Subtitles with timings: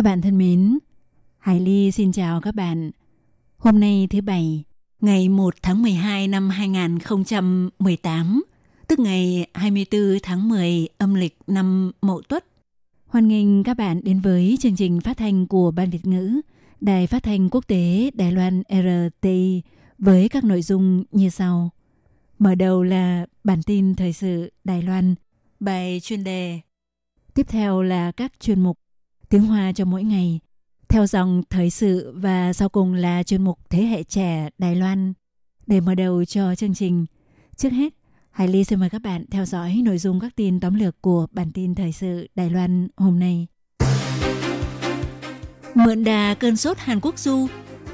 [0.00, 0.78] Các bạn thân mến,
[1.38, 2.90] Hải Ly xin chào các bạn.
[3.56, 4.64] Hôm nay thứ Bảy,
[5.00, 8.44] ngày 1 tháng 12 năm 2018,
[8.88, 12.44] tức ngày 24 tháng 10 âm lịch năm Mậu Tuất.
[13.06, 16.40] Hoan nghênh các bạn đến với chương trình phát thanh của Ban Việt ngữ,
[16.80, 19.62] Đài Phát thanh Quốc tế Đài Loan RTI
[19.98, 21.70] với các nội dung như sau.
[22.38, 25.14] Mở đầu là bản tin thời sự Đài Loan,
[25.60, 26.60] bài chuyên đề.
[27.34, 28.78] Tiếp theo là các chuyên mục
[29.30, 30.40] tiếng Hoa cho mỗi ngày,
[30.88, 35.12] theo dòng thời sự và sau cùng là chuyên mục Thế hệ trẻ Đài Loan.
[35.66, 37.06] Để mở đầu cho chương trình,
[37.56, 37.94] trước hết,
[38.30, 41.26] Hải Ly xin mời các bạn theo dõi nội dung các tin tóm lược của
[41.32, 43.46] bản tin thời sự Đài Loan hôm nay.
[45.74, 47.46] Mượn đà cơn sốt Hàn Quốc du,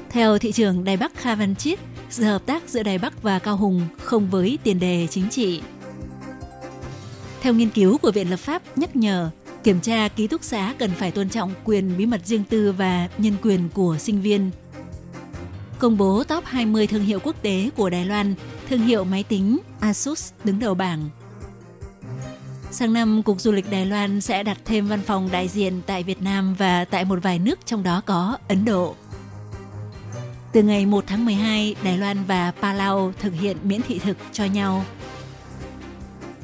[0.09, 3.39] theo thị trưởng Đài Bắc Kha Văn Chiết, sự hợp tác giữa Đài Bắc và
[3.39, 5.61] Cao Hùng không với tiền đề chính trị.
[7.41, 9.29] Theo nghiên cứu của Viện Lập pháp nhắc nhở,
[9.67, 13.07] kiểm tra ký túc xá cần phải tôn trọng quyền bí mật riêng tư và
[13.17, 14.51] nhân quyền của sinh viên.
[15.79, 18.33] Công bố top 20 thương hiệu quốc tế của Đài Loan,
[18.69, 21.09] thương hiệu máy tính Asus đứng đầu bảng.
[22.71, 26.03] Sang năm, Cục Du lịch Đài Loan sẽ đặt thêm văn phòng đại diện tại
[26.03, 28.95] Việt Nam và tại một vài nước trong đó có Ấn Độ.
[30.51, 34.45] Từ ngày 1 tháng 12, Đài Loan và Palau thực hiện miễn thị thực cho
[34.45, 34.85] nhau.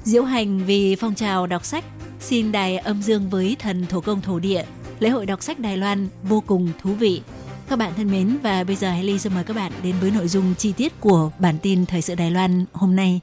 [0.04, 1.86] Diễu hành vì phong trào đọc sách
[2.24, 4.64] xin đài âm dương với thần thổ công thổ địa.
[5.00, 7.22] Lễ hội đọc sách Đài Loan vô cùng thú vị.
[7.70, 10.28] Các bạn thân mến và bây giờ Haley xin mời các bạn đến với nội
[10.28, 13.20] dung chi tiết của bản tin Thời sự Đài Loan hôm nay.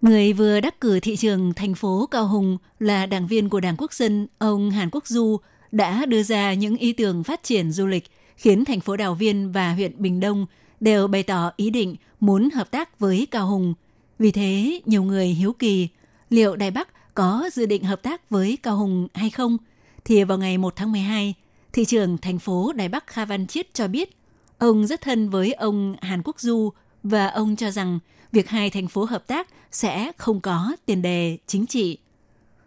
[0.00, 3.76] Người vừa đắc cử thị trường thành phố Cao Hùng là đảng viên của Đảng
[3.78, 5.36] Quốc dân, ông Hàn Quốc Du
[5.72, 8.04] đã đưa ra những ý tưởng phát triển du lịch
[8.36, 10.46] khiến thành phố Đào Viên và huyện Bình Đông
[10.80, 13.74] đều bày tỏ ý định muốn hợp tác với Cao Hùng.
[14.18, 15.88] Vì thế, nhiều người hiếu kỳ
[16.30, 19.56] liệu Đài Bắc có dự định hợp tác với Cao Hùng hay không?
[20.04, 21.34] Thì vào ngày 1 tháng 12,
[21.72, 24.16] thị trưởng thành phố Đài Bắc Kha Văn Chiết cho biết
[24.58, 26.70] ông rất thân với ông Hàn Quốc Du
[27.02, 27.98] và ông cho rằng
[28.32, 31.98] việc hai thành phố hợp tác sẽ không có tiền đề chính trị.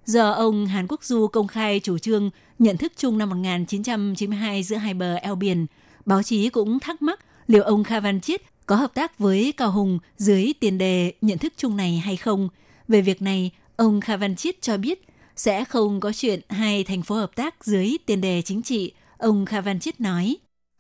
[0.06, 2.30] do ông Hàn Quốc Du công khai chủ trương
[2.60, 5.66] nhận thức chung năm 1992 giữa hai bờ eo biển,
[6.06, 9.71] báo chí cũng thắc mắc liệu ông Kha Văn Chiết có hợp tác với Cao
[9.71, 12.49] Hùng dưới tiền đề nhận thức chung này hay không.
[12.89, 15.07] Về việc này, ông Kha Văn Chiết cho biết
[15.37, 18.93] sẽ không có chuyện hai thành phố hợp tác dưới tiền đề chính trị.
[19.19, 20.37] Ông Kha Văn Chiết nói.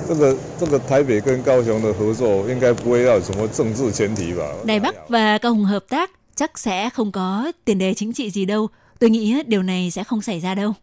[0.08, 4.64] 这个这个台北跟高雄的合作应该不会要有什么政治前提吧？
[4.64, 8.30] Đài Bắc và Cao Hùng hợp tác chắc sẽ không có tiền đề chính trị
[8.30, 8.68] gì đâu.
[8.98, 10.74] Tôi nghĩ điều này sẽ không xảy ra đâu.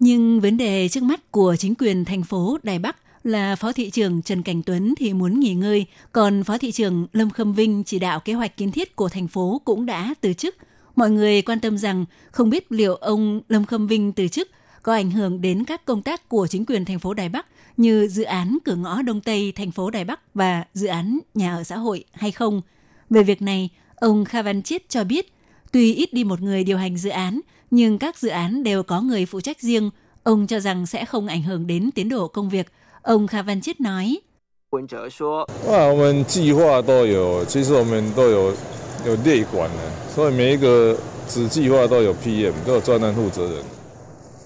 [0.00, 3.89] Nhưng vấn đề trước mắt của chính quyền thành phố Đài Bắc là Phó thị
[3.89, 7.83] trưởng Trần Cảnh Tuấn thì muốn nghỉ ngơi, còn Phó thị trưởng Lâm Khâm Vinh
[7.83, 10.55] chỉ đạo kế hoạch kiến thiết của thành phố cũng đã từ chức.
[10.95, 14.49] Mọi người quan tâm rằng không biết liệu ông Lâm Khâm Vinh từ chức
[14.83, 17.45] có ảnh hưởng đến các công tác của chính quyền thành phố Đài Bắc
[17.77, 21.55] như dự án cửa ngõ Đông Tây thành phố Đài Bắc và dự án nhà
[21.55, 22.61] ở xã hội hay không.
[23.09, 25.33] Về việc này, ông Kha Văn Chiết cho biết,
[25.71, 27.39] tuy ít đi một người điều hành dự án,
[27.71, 29.89] nhưng các dự án đều có người phụ trách riêng.
[30.23, 32.71] Ông cho rằng sẽ không ảnh hưởng đến tiến độ công việc.
[33.01, 34.19] Ông Kha Văn Chiết nói.
[35.67, 35.91] À,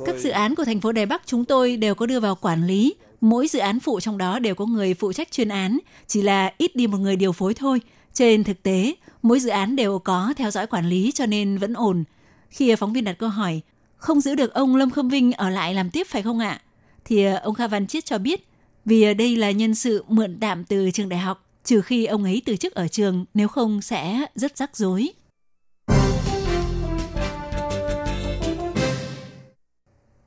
[0.06, 2.68] Các dự án của thành phố Đài Bắc chúng tôi đều có đưa vào quản
[2.68, 2.96] lý.
[3.22, 6.54] Mỗi dự án phụ trong đó đều có người phụ trách chuyên án, chỉ là
[6.58, 7.82] ít đi một người điều phối thôi.
[8.14, 11.74] Trên thực tế, mỗi dự án đều có theo dõi quản lý cho nên vẫn
[11.74, 12.04] ổn.
[12.50, 13.62] Khi phóng viên đặt câu hỏi,
[13.98, 16.62] không giữ được ông Lâm Khâm Vinh ở lại làm tiếp phải không ạ?
[17.06, 18.48] Thì ờ, ông Kha Văn Chiết cho biết,
[18.86, 22.24] vì ờ, đây là nhân sự mượn tạm từ trường đại học, trừ khi ông
[22.24, 25.10] ấy từ chức ở trường, nếu không sẽ rất rắc rối.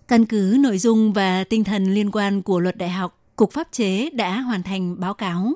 [0.09, 3.69] Căn cứ nội dung và tinh thần liên quan của luật đại học, Cục Pháp
[3.73, 5.53] chế đã hoàn thành báo cáo,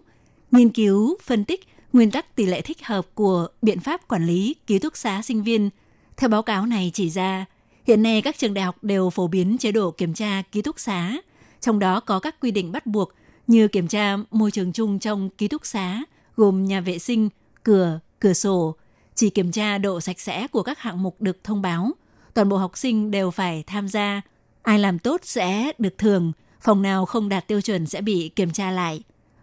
[0.50, 4.56] nghiên cứu, phân tích nguyên tắc tỷ lệ thích hợp của biện pháp quản lý
[4.66, 5.70] ký túc xá sinh viên.
[6.16, 7.44] Theo báo cáo này chỉ ra,
[7.86, 10.80] hiện nay các trường đại học đều phổ biến chế độ kiểm tra ký túc
[10.80, 11.16] xá,
[11.60, 13.12] trong đó có các quy định bắt buộc
[13.46, 16.02] như kiểm tra môi trường chung trong ký túc xá,
[16.36, 17.28] gồm nhà vệ sinh,
[17.62, 18.76] cửa, cửa sổ,
[19.14, 21.90] chỉ kiểm tra độ sạch sẽ của các hạng mục được thông báo.
[22.34, 24.22] Toàn bộ học sinh đều phải tham gia.
[24.62, 28.50] Ai làm tốt sẽ được thưởng, phòng nào không đạt tiêu chuẩn sẽ bị kiểm
[28.50, 29.02] tra lại.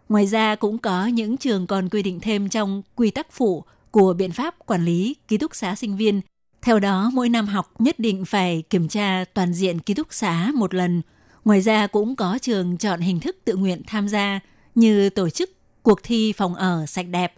[0.09, 4.13] Ngoài ra cũng có những trường còn quy định thêm trong quy tắc phụ của
[4.13, 6.21] biện pháp quản lý ký túc xá sinh viên.
[6.61, 10.51] Theo đó, mỗi năm học nhất định phải kiểm tra toàn diện ký túc xá
[10.55, 11.01] một lần.
[11.45, 14.39] Ngoài ra cũng có trường chọn hình thức tự nguyện tham gia
[14.75, 15.49] như tổ chức
[15.83, 17.33] cuộc thi phòng ở sạch đẹp.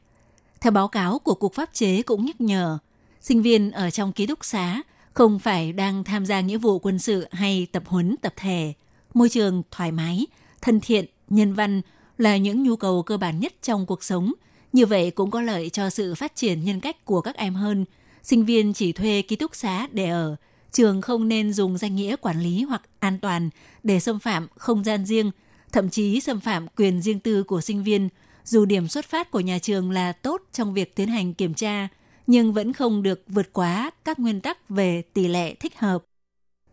[0.62, 2.77] Theo báo cáo của Cục Pháp chế cũng nhắc nhở,
[3.21, 4.81] sinh viên ở trong ký túc xá
[5.13, 8.73] không phải đang tham gia nghĩa vụ quân sự hay tập huấn tập thể.
[9.13, 10.27] Môi trường thoải mái,
[10.62, 11.81] thân thiện, nhân văn
[12.18, 14.33] là những nhu cầu cơ bản nhất trong cuộc sống.
[14.73, 17.85] Như vậy cũng có lợi cho sự phát triển nhân cách của các em hơn.
[18.23, 20.35] Sinh viên chỉ thuê ký túc xá để ở,
[20.71, 23.50] trường không nên dùng danh nghĩa quản lý hoặc an toàn
[23.83, 25.31] để xâm phạm không gian riêng,
[25.71, 28.09] thậm chí xâm phạm quyền riêng tư của sinh viên.
[28.45, 31.88] Dù điểm xuất phát của nhà trường là tốt trong việc tiến hành kiểm tra,
[32.27, 36.03] nhưng vẫn không được vượt quá các nguyên tắc về tỷ lệ thích hợp.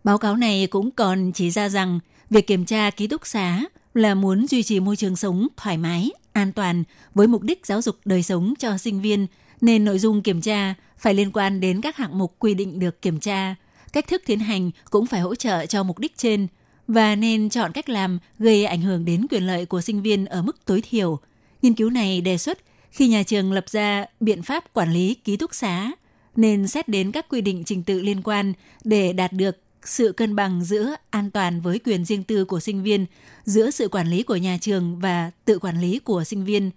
[0.04, 2.00] Báo cáo này cũng còn chỉ ra rằng
[2.30, 3.64] việc kiểm tra ký túc xá
[3.94, 6.84] là muốn duy trì môi trường sống thoải mái, an toàn
[7.14, 9.26] với mục đích giáo dục đời sống cho sinh viên,
[9.60, 13.02] nên nội dung kiểm tra phải liên quan đến các hạng mục quy định được
[13.02, 13.55] kiểm tra.
[13.93, 16.46] Cách thức tiến hành cũng phải hỗ trợ cho mục đích trên
[16.88, 20.43] và nên chọn cách làm gây ảnh hưởng đến quyền lợi của sinh viên ở
[20.43, 21.19] mức tối thiểu.
[21.62, 22.58] Nghiên cứu này đề xuất
[22.90, 25.93] khi nhà trường lập ra biện pháp quản lý ký túc xá,
[26.37, 28.52] nên xét đến các quy định trình tự liên quan
[28.84, 32.82] để đạt được sự cân bằng giữa an toàn với quyền riêng tư của sinh
[32.82, 33.06] viên,
[33.44, 36.70] giữa sự quản lý của nhà trường và tự quản lý của sinh viên.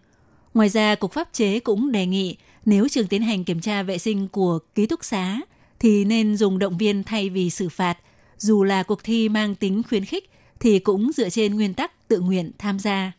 [0.54, 3.98] Ngoài ra, Cục Pháp chế cũng đề nghị nếu trường tiến hành kiểm tra vệ
[3.98, 5.42] sinh của ký túc xá
[5.80, 7.98] thì nên dùng động viên thay vì xử phạt.
[8.38, 10.30] Dù là cuộc thi mang tính khuyến khích
[10.60, 13.12] thì cũng dựa trên nguyên tắc tự nguyện tham gia.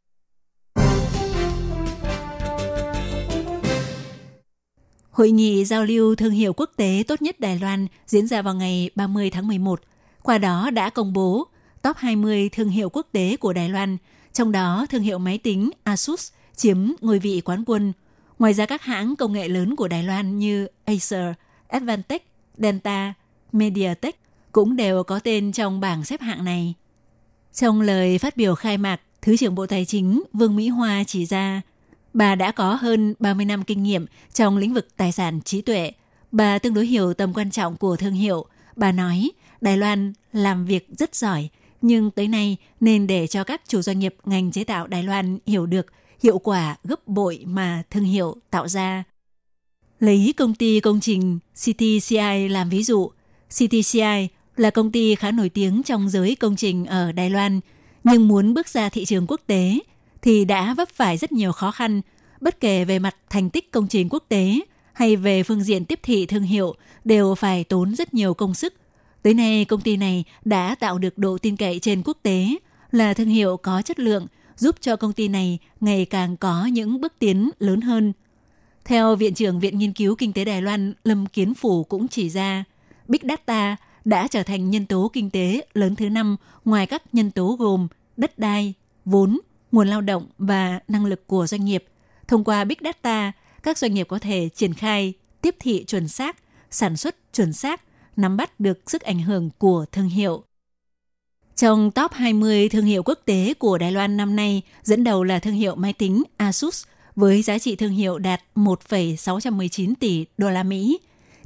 [5.10, 8.54] Hội nghị giao lưu thương hiệu quốc tế tốt nhất Đài Loan diễn ra vào
[8.54, 9.80] ngày 30 tháng 11.
[10.22, 11.46] Qua đó đã công bố
[11.82, 13.96] top 20 thương hiệu quốc tế của Đài Loan,
[14.32, 17.92] trong đó thương hiệu máy tính Asus chiếm ngôi vị quán quân.
[18.42, 21.34] Ngoài ra các hãng công nghệ lớn của Đài Loan như Acer,
[21.68, 22.26] Advantech,
[22.58, 23.14] Delta,
[23.52, 24.16] MediaTek
[24.52, 26.74] cũng đều có tên trong bảng xếp hạng này.
[27.52, 31.26] Trong lời phát biểu khai mạc, Thứ trưởng Bộ Tài chính Vương Mỹ Hoa chỉ
[31.26, 31.60] ra
[32.14, 35.92] Bà đã có hơn 30 năm kinh nghiệm trong lĩnh vực tài sản trí tuệ.
[36.32, 38.44] Bà tương đối hiểu tầm quan trọng của thương hiệu.
[38.76, 39.30] Bà nói,
[39.60, 41.48] Đài Loan làm việc rất giỏi,
[41.82, 45.38] nhưng tới nay nên để cho các chủ doanh nghiệp ngành chế tạo Đài Loan
[45.46, 45.86] hiểu được
[46.22, 49.04] hiệu quả gấp bội mà thương hiệu tạo ra.
[50.00, 53.10] Lấy công ty công trình CTCI làm ví dụ,
[53.48, 57.60] CTCI là công ty khá nổi tiếng trong giới công trình ở Đài Loan,
[58.04, 59.78] nhưng muốn bước ra thị trường quốc tế
[60.22, 62.00] thì đã vấp phải rất nhiều khó khăn,
[62.40, 64.60] bất kể về mặt thành tích công trình quốc tế
[64.92, 66.74] hay về phương diện tiếp thị thương hiệu
[67.04, 68.74] đều phải tốn rất nhiều công sức.
[69.22, 72.56] Tới nay, công ty này đã tạo được độ tin cậy trên quốc tế,
[72.90, 77.00] là thương hiệu có chất lượng, giúp cho công ty này ngày càng có những
[77.00, 78.12] bước tiến lớn hơn.
[78.84, 82.28] Theo Viện trưởng Viện Nghiên cứu Kinh tế Đài Loan Lâm Kiến Phủ cũng chỉ
[82.30, 82.64] ra,
[83.08, 87.30] Big Data đã trở thành nhân tố kinh tế lớn thứ năm ngoài các nhân
[87.30, 89.38] tố gồm đất đai, vốn,
[89.72, 91.84] nguồn lao động và năng lực của doanh nghiệp.
[92.28, 93.32] Thông qua Big Data,
[93.62, 96.36] các doanh nghiệp có thể triển khai tiếp thị chuẩn xác,
[96.70, 97.82] sản xuất chuẩn xác,
[98.16, 100.44] nắm bắt được sức ảnh hưởng của thương hiệu.
[101.56, 105.38] Trong top 20 thương hiệu quốc tế của Đài Loan năm nay, dẫn đầu là
[105.38, 106.84] thương hiệu máy tính Asus
[107.16, 110.98] với giá trị thương hiệu đạt 1,619 tỷ đô la Mỹ.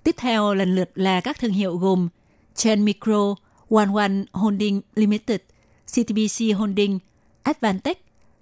[0.04, 2.08] Tiếp theo lần lượt là các thương hiệu gồm
[2.54, 3.34] Chen Micro,
[3.70, 5.40] One One Holding Limited,
[5.86, 6.98] CTBC Holding,
[7.42, 7.98] Advantech,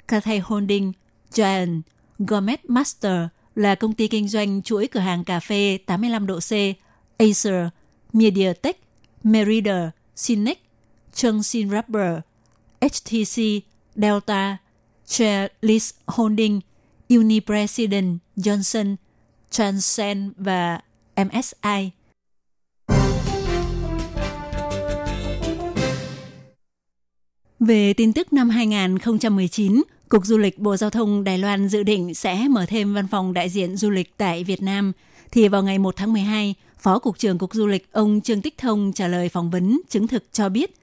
[0.09, 0.93] Cathay Holding,
[1.31, 1.83] Giant,
[2.19, 3.23] Gourmet Master
[3.55, 6.51] là công ty kinh doanh chuỗi cửa hàng cà phê 85 độ C,
[7.19, 7.69] Acer,
[8.13, 8.81] MediaTek,
[9.23, 9.91] Merida,
[10.27, 10.57] Cinex,
[11.15, 12.21] Chongqing Rubber,
[12.81, 13.43] HTC,
[13.97, 14.57] Delta,
[15.07, 16.61] Chairlist Holding,
[17.09, 18.97] Unipresident, Johnson,
[19.51, 20.81] Transcend và
[21.17, 21.91] MSI.
[27.61, 32.15] Về tin tức năm 2019, Cục Du lịch Bộ Giao thông Đài Loan dự định
[32.15, 34.93] sẽ mở thêm văn phòng đại diện du lịch tại Việt Nam.
[35.31, 38.59] Thì vào ngày 1 tháng 12, Phó Cục trưởng Cục Du lịch ông Trương Tích
[38.59, 40.75] Thông trả lời phỏng vấn chứng thực cho biết,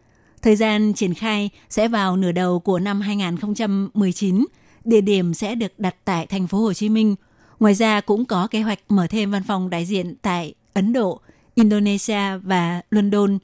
[0.42, 4.46] thời gian triển khai sẽ vào nửa đầu của năm 2019,
[4.84, 7.16] địa điểm sẽ được đặt tại thành phố Hồ Chí Minh.
[7.60, 11.22] Ngoài ra cũng có kế hoạch mở thêm văn phòng đại diện tại Ấn Độ,
[11.56, 13.38] Indonesia và London.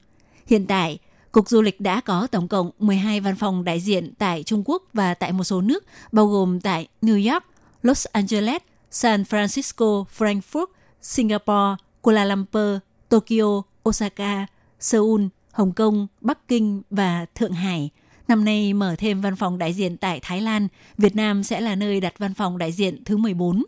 [0.48, 0.98] Hiện tại,
[1.32, 4.84] Cục Du lịch đã có tổng cộng 12 văn phòng đại diện tại Trung Quốc
[4.94, 7.44] và tại một số nước, bao gồm tại New York,
[7.82, 8.62] Los Angeles,
[8.92, 10.66] San Francisco, Frankfurt,
[11.02, 12.78] Singapore, Kuala Lumpur,
[13.10, 14.46] Tokyo, Osaka,
[14.80, 15.22] Seoul,
[15.58, 17.90] Hồng Kông, Bắc Kinh và Thượng Hải.
[18.28, 21.76] Năm nay mở thêm văn phòng đại diện tại Thái Lan, Việt Nam sẽ là
[21.76, 23.64] nơi đặt văn phòng đại diện thứ 14.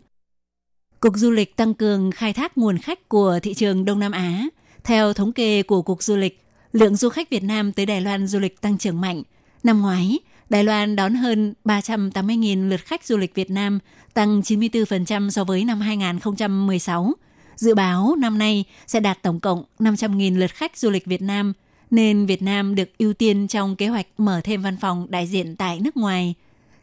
[1.00, 4.44] Cục Du lịch tăng cường khai thác nguồn khách của thị trường Đông Nam Á.
[4.84, 8.26] Theo thống kê của Cục Du lịch, lượng du khách Việt Nam tới Đài Loan
[8.26, 9.22] du lịch tăng trưởng mạnh.
[9.62, 10.18] Năm ngoái,
[10.48, 13.78] Đài Loan đón hơn 380.000 lượt khách du lịch Việt Nam,
[14.14, 17.12] tăng 94% so với năm 2016.
[17.56, 21.52] Dự báo năm nay sẽ đạt tổng cộng 500.000 lượt khách du lịch Việt Nam,
[21.90, 25.56] nên Việt Nam được ưu tiên trong kế hoạch mở thêm văn phòng đại diện
[25.56, 26.34] tại nước ngoài.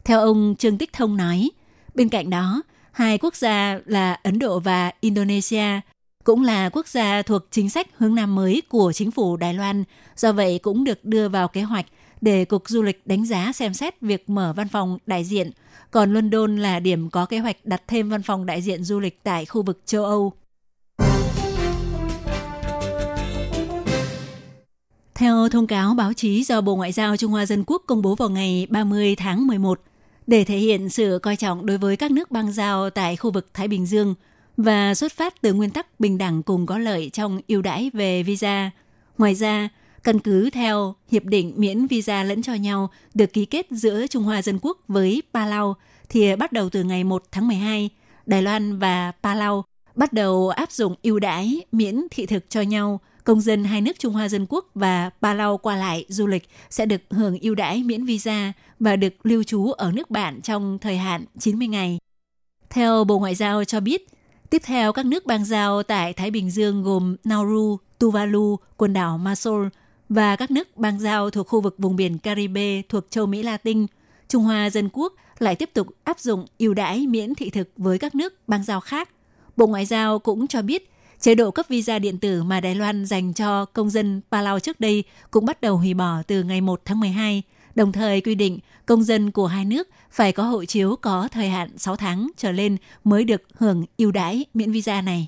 [0.04, 1.50] Theo ông Trương Tích Thông nói,
[1.94, 2.62] bên cạnh đó,
[2.92, 5.80] hai quốc gia là Ấn Độ và Indonesia
[6.24, 9.84] cũng là quốc gia thuộc chính sách hướng Nam mới của chính phủ Đài Loan,
[10.16, 11.86] do vậy cũng được đưa vào kế hoạch
[12.20, 15.50] để Cục Du lịch đánh giá xem xét việc mở văn phòng đại diện,
[15.90, 19.22] còn London là điểm có kế hoạch đặt thêm văn phòng đại diện du lịch
[19.22, 20.32] tại khu vực châu Âu.
[25.18, 28.14] Theo thông cáo báo chí do Bộ Ngoại giao Trung Hoa Dân Quốc công bố
[28.14, 29.80] vào ngày 30 tháng 11,
[30.26, 33.46] để thể hiện sự coi trọng đối với các nước bang giao tại khu vực
[33.54, 34.14] Thái Bình Dương
[34.56, 38.22] và xuất phát từ nguyên tắc bình đẳng cùng có lợi trong ưu đãi về
[38.22, 38.70] visa.
[39.18, 39.68] Ngoài ra,
[40.04, 44.24] căn cứ theo hiệp định miễn visa lẫn cho nhau được ký kết giữa Trung
[44.24, 45.76] Hoa Dân Quốc với Palau
[46.08, 47.90] thì bắt đầu từ ngày 1 tháng 12,
[48.26, 53.00] Đài Loan và Palau bắt đầu áp dụng ưu đãi miễn thị thực cho nhau.
[53.28, 56.86] Công dân hai nước Trung Hoa Dân Quốc và Palau qua lại du lịch sẽ
[56.86, 60.96] được hưởng ưu đãi miễn visa và được lưu trú ở nước bạn trong thời
[60.96, 61.98] hạn 90 ngày.
[62.70, 64.06] Theo Bộ Ngoại giao cho biết,
[64.50, 69.18] tiếp theo các nước bang giao tại Thái Bình Dương gồm Nauru, Tuvalu, quần đảo
[69.18, 69.66] Masol
[70.08, 73.86] và các nước bang giao thuộc khu vực vùng biển Caribe thuộc châu Mỹ Latin,
[74.28, 77.98] Trung Hoa Dân Quốc lại tiếp tục áp dụng ưu đãi miễn thị thực với
[77.98, 79.08] các nước bang giao khác.
[79.56, 80.90] Bộ Ngoại giao cũng cho biết
[81.20, 84.80] chế độ cấp visa điện tử mà Đài Loan dành cho công dân Palau trước
[84.80, 87.42] đây cũng bắt đầu hủy bỏ từ ngày 1 tháng 12,
[87.74, 91.48] đồng thời quy định công dân của hai nước phải có hộ chiếu có thời
[91.48, 95.26] hạn 6 tháng trở lên mới được hưởng ưu đãi miễn visa này.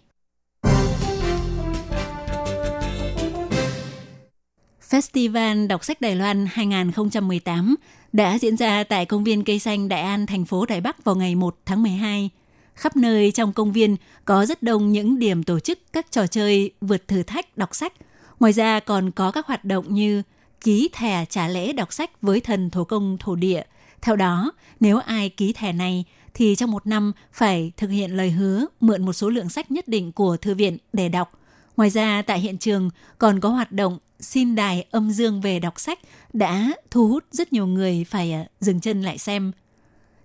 [4.91, 7.75] Festival Đọc sách Đài Loan 2018
[8.13, 11.15] đã diễn ra tại công viên cây xanh Đại An, thành phố Đài Bắc vào
[11.15, 12.31] ngày 1 tháng 12.
[12.75, 16.71] Khắp nơi trong công viên có rất đông những điểm tổ chức các trò chơi
[16.81, 17.93] vượt thử thách đọc sách.
[18.41, 20.23] Ngoài ra còn có các hoạt động như
[20.61, 23.63] ký thẻ trả lễ đọc sách với thần thổ công thổ địa.
[24.03, 28.31] Theo đó, nếu ai ký thẻ này thì trong một năm phải thực hiện lời
[28.31, 31.41] hứa mượn một số lượng sách nhất định của thư viện để đọc.
[31.77, 35.81] Ngoài ra, tại hiện trường còn có hoạt động xin đài âm dương về đọc
[35.81, 35.99] sách
[36.33, 39.53] đã thu hút rất nhiều người phải à, dừng chân lại xem.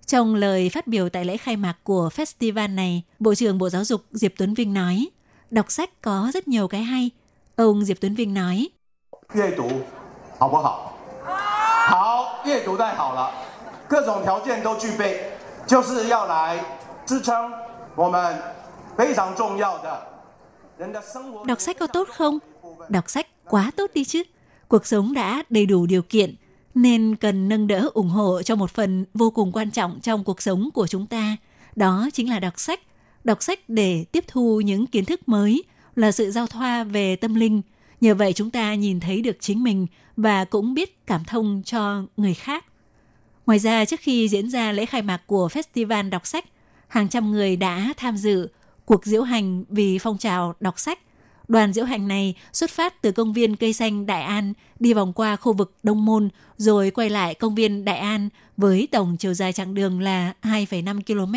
[0.07, 3.85] Trong lời phát biểu tại lễ khai mạc của festival này, Bộ trưởng Bộ Giáo
[3.85, 5.09] dục Diệp Tuấn Vinh nói,
[5.51, 7.11] đọc sách có rất nhiều cái hay.
[7.57, 8.69] Ông Diệp Tuấn Vinh nói,
[9.35, 9.69] 阅读
[10.39, 10.97] 好不好？
[11.89, 13.33] 好，阅读太好了，
[13.89, 15.33] 各种条件都具备，
[15.67, 16.59] 就是要来
[17.07, 17.53] 支撑
[17.95, 18.43] 我们
[18.97, 20.07] 非常重要的
[20.79, 21.45] 人的生活。
[21.45, 22.39] đọc sách có tốt không?
[22.89, 24.23] Đọc sách quá tốt đi chứ.
[24.69, 26.35] Cuộc sống đã đầy đủ điều kiện,
[26.76, 30.42] nên cần nâng đỡ ủng hộ cho một phần vô cùng quan trọng trong cuộc
[30.42, 31.38] sống của chúng ta.
[31.76, 32.80] Đó chính là đọc sách.
[33.24, 35.64] Đọc sách để tiếp thu những kiến thức mới
[35.96, 37.62] là sự giao thoa về tâm linh.
[38.02, 42.04] Nhờ vậy chúng ta nhìn thấy được chính mình và cũng biết cảm thông cho
[42.18, 42.66] người khác.
[43.46, 46.46] Ngoài ra, trước khi diễn ra lễ khai mạc của Festival đọc sách,
[46.88, 48.50] hàng trăm người đã tham dự
[48.86, 51.00] cuộc diễu hành vì phong trào đọc sách.
[51.48, 55.14] Đoàn diễu hành này xuất phát từ công viên cây xanh Đại An, đi vòng
[55.14, 59.34] qua khu vực Đông Môn, rồi quay lại công viên Đại An với tổng chiều
[59.34, 61.36] dài chặng đường là 2,5 km.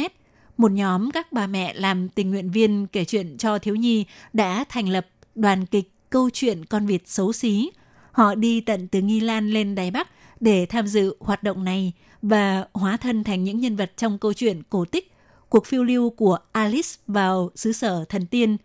[0.57, 4.65] Một nhóm các bà mẹ làm tình nguyện viên kể chuyện cho thiếu nhi đã
[4.69, 7.71] thành lập đoàn kịch câu chuyện con vịt xấu xí.
[8.13, 10.09] Họ đi tận từ Nghi Lan lên Đài Bắc
[10.41, 14.33] để tham dự hoạt động này và hóa thân thành những nhân vật trong câu
[14.33, 15.13] chuyện cổ tích
[15.49, 18.57] cuộc phiêu lưu của Alice vào xứ sở thần tiên.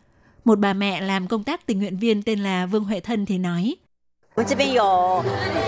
[0.45, 3.39] Một bà mẹ làm công tác tình nguyện viên tên là Vương Huệ Thân thì
[3.39, 3.77] nói,
[4.35, 5.25] 我这边有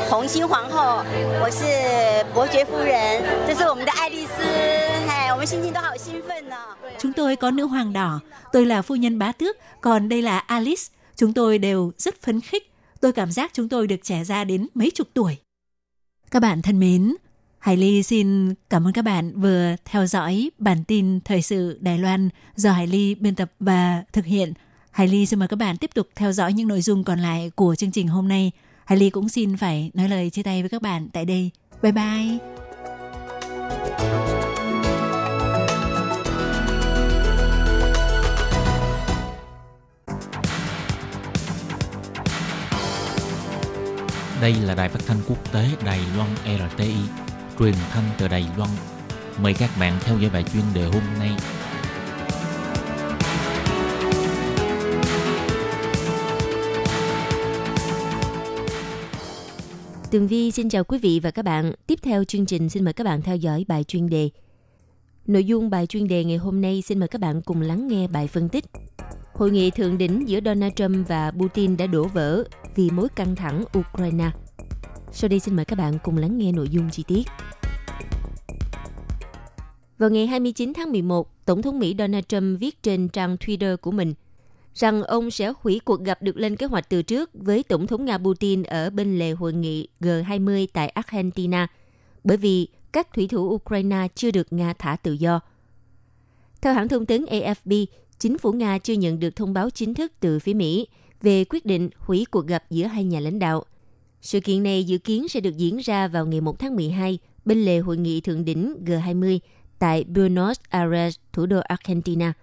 [0.09, 1.05] 红心皇后，
[1.43, 4.43] 我是伯爵夫人，这是我们的爱丽丝，
[5.09, 6.57] 哎，我们心情都好兴奋呢、
[6.99, 8.21] Chúng tôi có nữ hoàng đỏ,
[8.53, 10.83] tôi là phu nhân bá tước, còn đây là Alice.
[11.17, 12.73] Chúng tôi đều rất phấn khích.
[13.01, 15.37] Tôi cảm giác chúng tôi được trẻ ra đến mấy chục tuổi.
[16.31, 17.15] Các bạn thân mến,
[17.59, 21.99] Hải Ly xin cảm ơn các bạn vừa theo dõi bản tin thời sự Đài
[21.99, 24.53] Loan do Hải Ly biên tập và thực hiện.
[24.96, 27.52] Hải Ly xin mời các bạn tiếp tục theo dõi những nội dung còn lại
[27.56, 28.52] của chương trình hôm nay.
[28.86, 31.52] Hải Ly cũng xin phải nói lời chia tay với các bạn tại đây.
[31.82, 32.38] Bye bye!
[44.42, 46.96] Đây là đài phát thanh quốc tế Đài Loan RTI,
[47.60, 48.70] truyền thanh từ Đài Loan.
[49.42, 51.32] Mời các bạn theo dõi bài chuyên đề hôm nay
[60.16, 61.72] Tường Vi xin chào quý vị và các bạn.
[61.88, 64.30] Tiếp theo chương trình xin mời các bạn theo dõi bài chuyên đề.
[65.28, 68.08] Nội dung bài chuyên đề ngày hôm nay xin mời các bạn cùng lắng nghe
[68.08, 68.66] bài phân tích.
[69.34, 72.44] Hội nghị thượng đỉnh giữa Donald Trump và Putin đã đổ vỡ
[72.76, 74.32] vì mối căng thẳng Ukraine.
[75.12, 77.24] Sau đây xin mời các bạn cùng lắng nghe nội dung chi tiết.
[79.98, 83.92] Vào ngày 29 tháng 11, Tổng thống Mỹ Donald Trump viết trên trang Twitter của
[83.92, 84.14] mình
[84.76, 88.06] rằng ông sẽ hủy cuộc gặp được lên kế hoạch từ trước với Tổng thống
[88.06, 91.68] Nga Putin ở bên lề hội nghị G20 tại Argentina,
[92.24, 95.40] bởi vì các thủy thủ Ukraine chưa được Nga thả tự do.
[96.62, 97.86] Theo hãng thông tấn AFP,
[98.20, 100.88] chính phủ Nga chưa nhận được thông báo chính thức từ phía Mỹ
[101.22, 103.64] về quyết định hủy cuộc gặp giữa hai nhà lãnh đạo.
[104.22, 107.66] Sự kiện này dự kiến sẽ được diễn ra vào ngày 1 tháng 12 bên
[107.66, 109.40] lề hội nghị thượng đỉnh G20
[109.80, 112.34] tại Buenos Aires, thủ đô Argentina.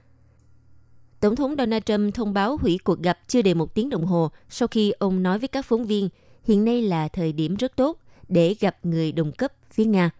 [1.22, 4.30] Tổng thống Donald Trump thông báo hủy cuộc gặp chưa đầy một tiếng đồng hồ
[4.48, 6.08] sau khi ông nói với các phóng viên
[6.44, 7.98] hiện nay là thời điểm rất tốt
[8.28, 10.10] để gặp người đồng cấp phía Nga.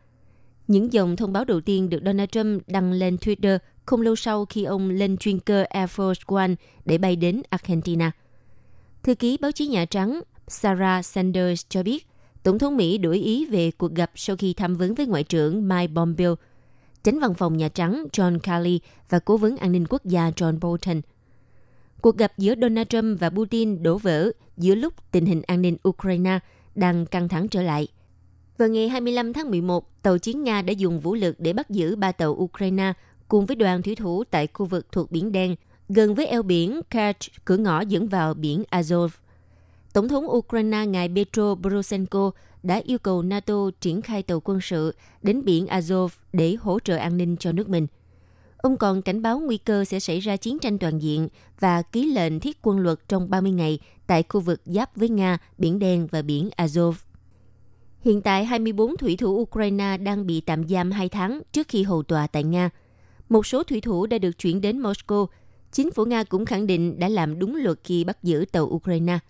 [0.68, 4.44] Những dòng thông báo đầu tiên được Donald Trump đăng lên Twitter không lâu sau
[4.44, 6.54] khi ông lên chuyên cơ Air Force One
[6.85, 8.12] để bay đến Argentina.
[9.02, 12.06] Thư ký báo chí Nhà Trắng Sarah Sanders cho biết,
[12.42, 15.68] Tổng thống Mỹ đổi ý về cuộc gặp sau khi tham vấn với Ngoại trưởng
[15.68, 16.37] Mike Pompeo,
[17.04, 20.59] tránh văn phòng Nhà Trắng John Kelly và Cố vấn An ninh Quốc gia John
[20.61, 21.00] Bolton.
[22.02, 25.76] Cuộc gặp giữa Donald Trump và Putin đổ vỡ giữa lúc tình hình an ninh
[25.88, 26.38] Ukraine
[26.75, 27.88] đang căng thẳng trở lại.
[28.59, 31.97] Vào ngày 25 tháng 11, tàu chiến Nga đã dùng vũ lực để bắt giữ
[31.97, 32.92] ba tàu Ukraine
[33.28, 35.56] cùng với đoàn thủy thủ tại khu vực thuộc Biển Đen,
[35.88, 39.09] gần với eo biển Kerch, cửa ngõ dẫn vào biển Azov.
[39.92, 42.31] Tổng thống Ukraine ngài Petro Poroshenko
[42.62, 46.96] đã yêu cầu NATO triển khai tàu quân sự đến biển Azov để hỗ trợ
[46.96, 47.87] an ninh cho nước mình.
[48.57, 51.28] Ông còn cảnh báo nguy cơ sẽ xảy ra chiến tranh toàn diện
[51.61, 55.38] và ký lệnh thiết quân luật trong 30 ngày tại khu vực giáp với Nga,
[55.59, 56.92] Biển Đen và biển Azov.
[58.00, 62.02] Hiện tại, 24 thủy thủ Ukraine đang bị tạm giam 2 tháng trước khi hầu
[62.02, 62.70] tòa tại Nga.
[63.28, 65.26] Một số thủy thủ đã được chuyển đến Moscow.
[65.72, 69.18] Chính phủ Nga cũng khẳng định đã làm đúng luật khi bắt giữ tàu Ukraine–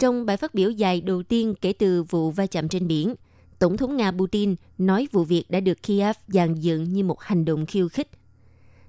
[0.00, 3.14] trong bài phát biểu dài đầu tiên kể từ vụ va chạm trên biển,
[3.58, 7.44] Tổng thống Nga Putin nói vụ việc đã được Kiev dàn dựng như một hành
[7.44, 8.08] động khiêu khích.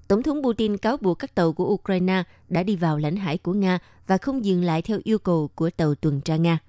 [0.07, 3.53] Tổng thống Putin cáo buộc các tàu của Ukraine đã đi vào lãnh hải của
[3.53, 6.59] Nga và không dừng lại theo yêu cầu của tàu tuần tra Nga.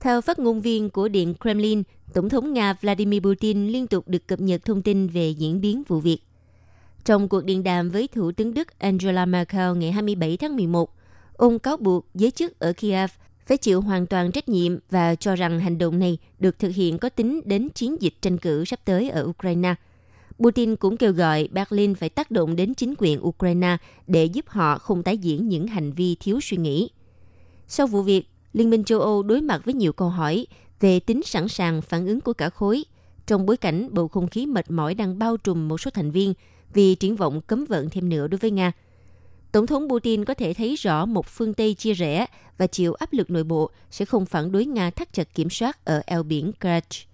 [0.00, 4.26] Theo phát ngôn viên của Điện Kremlin, Tổng thống Nga Vladimir Putin liên tục được
[4.26, 6.18] cập nhật thông tin về diễn biến vụ việc.
[7.04, 10.94] Trong cuộc điện đàm với Thủ tướng Đức Angela Merkel ngày 27 tháng 11,
[11.32, 13.10] ông cáo buộc giới chức ở Kiev
[13.46, 16.98] phải chịu hoàn toàn trách nhiệm và cho rằng hành động này được thực hiện
[16.98, 19.74] có tính đến chiến dịch tranh cử sắp tới ở Ukraine.
[20.38, 23.76] Putin cũng kêu gọi Berlin phải tác động đến chính quyền Ukraine
[24.06, 26.90] để giúp họ không tái diễn những hành vi thiếu suy nghĩ.
[27.68, 30.46] Sau vụ việc, Liên minh châu Âu đối mặt với nhiều câu hỏi
[30.80, 32.84] về tính sẵn sàng phản ứng của cả khối
[33.26, 36.34] trong bối cảnh bầu không khí mệt mỏi đang bao trùm một số thành viên
[36.74, 38.72] vì triển vọng cấm vận thêm nữa đối với Nga–
[39.52, 42.26] Tổng thống Putin có thể thấy rõ một phương Tây chia rẽ
[42.58, 45.84] và chịu áp lực nội bộ sẽ không phản đối Nga thắt chặt kiểm soát
[45.84, 47.08] ở eo biển Kerch.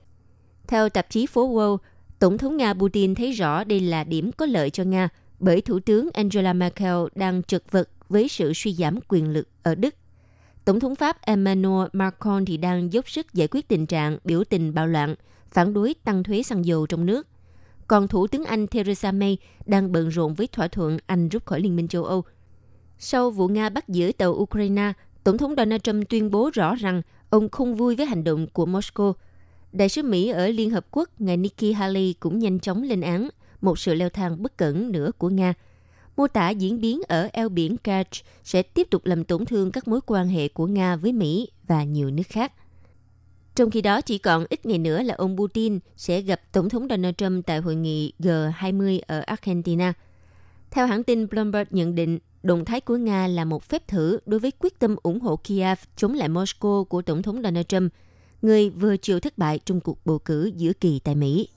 [0.66, 1.76] Theo tạp chí phố Wall,
[2.18, 5.78] Tổng thống Nga Putin thấy rõ đây là điểm có lợi cho Nga bởi Thủ
[5.80, 9.94] tướng Angela Merkel đang chật vật với sự suy giảm quyền lực ở Đức.
[10.64, 14.74] Tổng thống Pháp Emmanuel Macron thì đang dốc sức giải quyết tình trạng biểu tình
[14.74, 15.14] bạo loạn,
[15.50, 17.26] phản đối tăng thuế xăng dầu trong nước–
[17.88, 21.60] còn Thủ tướng Anh Theresa May đang bận rộn với thỏa thuận Anh rút khỏi
[21.60, 22.24] Liên minh châu Âu.
[22.98, 24.92] Sau vụ Nga bắt giữ tàu Ukraine,
[25.24, 28.66] Tổng thống Donald Trump tuyên bố rõ rằng ông không vui với hành động của
[28.66, 29.12] Moscow.
[29.72, 33.28] Đại sứ Mỹ ở Liên Hợp Quốc, ngài Nikki Haley cũng nhanh chóng lên án
[33.60, 35.54] một sự leo thang bất cẩn nữa của Nga.
[36.16, 39.88] Mô tả diễn biến ở eo biển Kerch sẽ tiếp tục làm tổn thương các
[39.88, 42.52] mối quan hệ của Nga với Mỹ và nhiều nước khác.
[43.58, 46.86] Trong khi đó, chỉ còn ít ngày nữa là ông Putin sẽ gặp Tổng thống
[46.90, 49.92] Donald Trump tại hội nghị G20 ở Argentina.
[50.70, 54.40] Theo hãng tin Bloomberg nhận định, động thái của Nga là một phép thử đối
[54.40, 57.92] với quyết tâm ủng hộ Kiev chống lại Moscow của Tổng thống Donald Trump,
[58.42, 61.48] người vừa chịu thất bại trong cuộc bầu cử giữa kỳ tại Mỹ.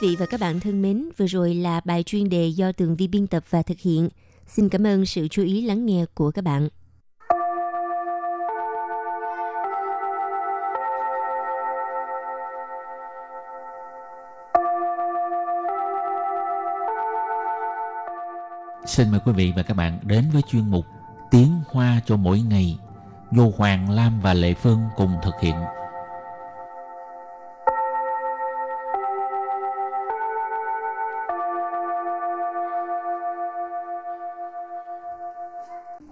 [0.00, 3.08] vị và các bạn thân mến, vừa rồi là bài chuyên đề do Tường Vi
[3.08, 4.08] biên tập và thực hiện.
[4.46, 6.68] Xin cảm ơn sự chú ý lắng nghe của các bạn.
[18.86, 20.84] Xin mời quý vị và các bạn đến với chuyên mục
[21.30, 22.78] Tiếng Hoa cho mỗi ngày
[23.32, 25.54] do Hoàng Lam và Lệ Phương cùng thực hiện.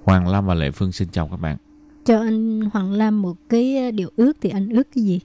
[0.09, 1.57] Hoàng Lam và Lệ Phương xin chào các bạn.
[2.05, 5.21] Cho anh Hoàng Lam một cái ờ, điều ước thì anh ước cái gì?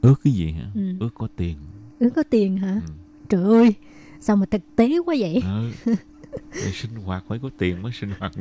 [0.00, 0.70] Ước cái gì hả?
[0.74, 0.80] Ừ.
[1.00, 1.56] Ước có tiền.
[1.98, 2.80] Ước có tiền hả?
[2.86, 2.92] Ừ.
[3.28, 3.74] Trời ơi,
[4.20, 5.42] sao mà thực tế quá vậy?
[5.44, 5.94] Ừ.
[6.54, 8.32] Để sinh hoạt phải có tiền mới sinh hoạt.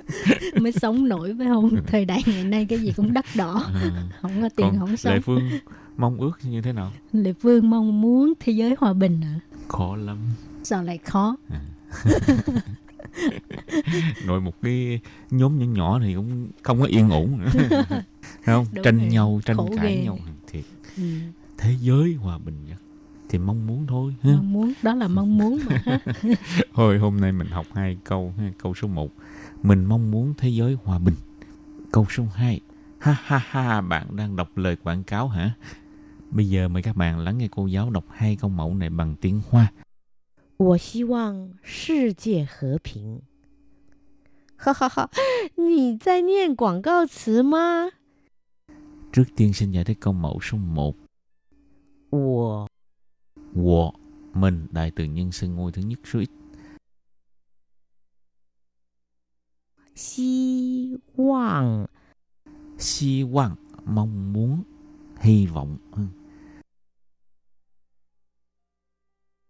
[0.60, 1.70] Mới sống nổi phải không?
[1.86, 3.64] Thời đại ngày nay cái gì cũng đắt đỏ.
[3.82, 3.90] Ừ.
[4.20, 5.12] Không có tiền Còn không sống.
[5.14, 5.50] Lệ Phương
[5.96, 6.92] mong ước như thế nào?
[7.12, 9.40] Lệ Phương mong muốn thế giới hòa bình à?
[9.68, 10.18] Khó lắm.
[10.62, 11.36] Sao lại khó?
[14.26, 17.50] Nội một cái nhóm nhỏ nhỏ thì cũng không có yên ổn nữa.
[18.46, 18.66] Không?
[18.72, 19.06] Đúng tranh rồi.
[19.08, 20.04] nhau, tranh Khổ cãi ghê.
[20.04, 20.18] nhau.
[20.46, 20.64] Thiệt.
[20.96, 21.02] Ừ.
[21.58, 22.76] Thế giới hòa bình nhất.
[23.28, 24.14] Thì mong muốn thôi.
[24.22, 24.30] ha.
[24.30, 25.82] Mong muốn, đó là mong muốn mà.
[26.74, 28.34] Thôi hôm nay mình học hai câu.
[28.38, 28.52] ha.
[28.62, 29.10] Câu số 1.
[29.62, 31.14] Mình mong muốn thế giới hòa bình.
[31.92, 32.60] Câu số 2.
[32.98, 35.50] Ha ha ha, bạn đang đọc lời quảng cáo hả?
[36.30, 39.14] Bây giờ mời các bạn lắng nghe cô giáo đọc hai câu mẫu này bằng
[39.20, 39.66] tiếng Hoa.
[40.60, 43.22] 我希望世界和平。
[44.56, 45.10] 哈哈哈，
[45.54, 47.88] 你在念广告词吗
[49.10, 50.94] ？Trước tiên xin giải thích câu mẫu số 1.
[52.10, 52.66] 我
[53.54, 53.92] Wo,
[54.34, 56.30] mình, đại từ nhân xưng ngôi thứ nhất số ít.
[59.94, 61.86] 希望
[62.78, 64.62] Hy vọng, mong muốn,
[65.20, 65.78] hy vọng.
[65.92, 66.02] Ừ.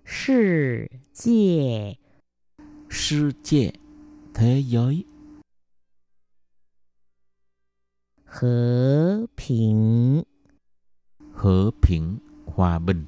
[0.10, 1.98] 世界
[2.90, 3.74] Sư界,
[4.34, 5.06] thế giới,
[8.26, 10.26] 和平。
[11.34, 13.06] 和平, hòa bình.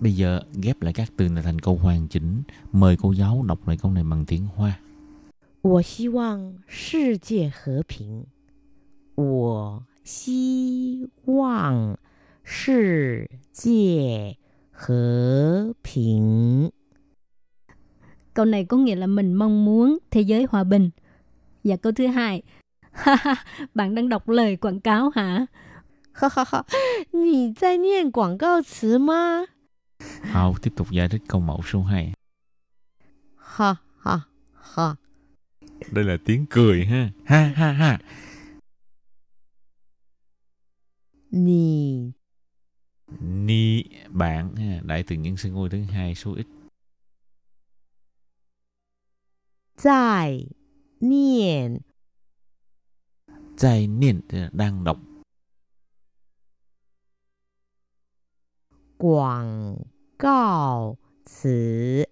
[0.00, 2.42] Bây giờ ghép lại các từ này thành câu hoàn chỉnh.
[2.72, 4.80] Mời cô giáo đọc lại câu này bằng tiếng Hoa.
[5.62, 8.26] 我希望世界和平。
[9.14, 11.98] 我希望
[12.44, 14.36] 世界
[14.80, 16.70] 和平。
[18.34, 20.90] Câu này có nghĩa là mình mong muốn thế giới hòa bình.
[21.64, 22.42] Và câu thứ hai,
[22.92, 23.44] ha ha,
[23.74, 25.46] bạn đang đọc lời quảng cáo hả?
[26.12, 26.64] 哈哈哈，
[27.12, 29.44] 你在念广告词吗？
[30.22, 32.12] Hào tiếp tục giải thích câu mẫu số 2.
[33.36, 34.20] 哈哈
[34.54, 34.96] 哈，
[35.92, 37.10] Đây là tiếng cười ha.
[37.24, 37.98] Ha ha ha.
[41.30, 42.14] 你
[43.19, 46.47] ni bạn đại từ nhân xưng ngôi thứ hai số ít.
[49.83, 50.47] Tại
[50.99, 51.77] niệm.
[53.59, 54.21] Tại niệm
[54.51, 54.97] đang đọc.
[58.97, 59.77] Quảng
[60.19, 60.97] cáo
[61.41, 62.03] chữ.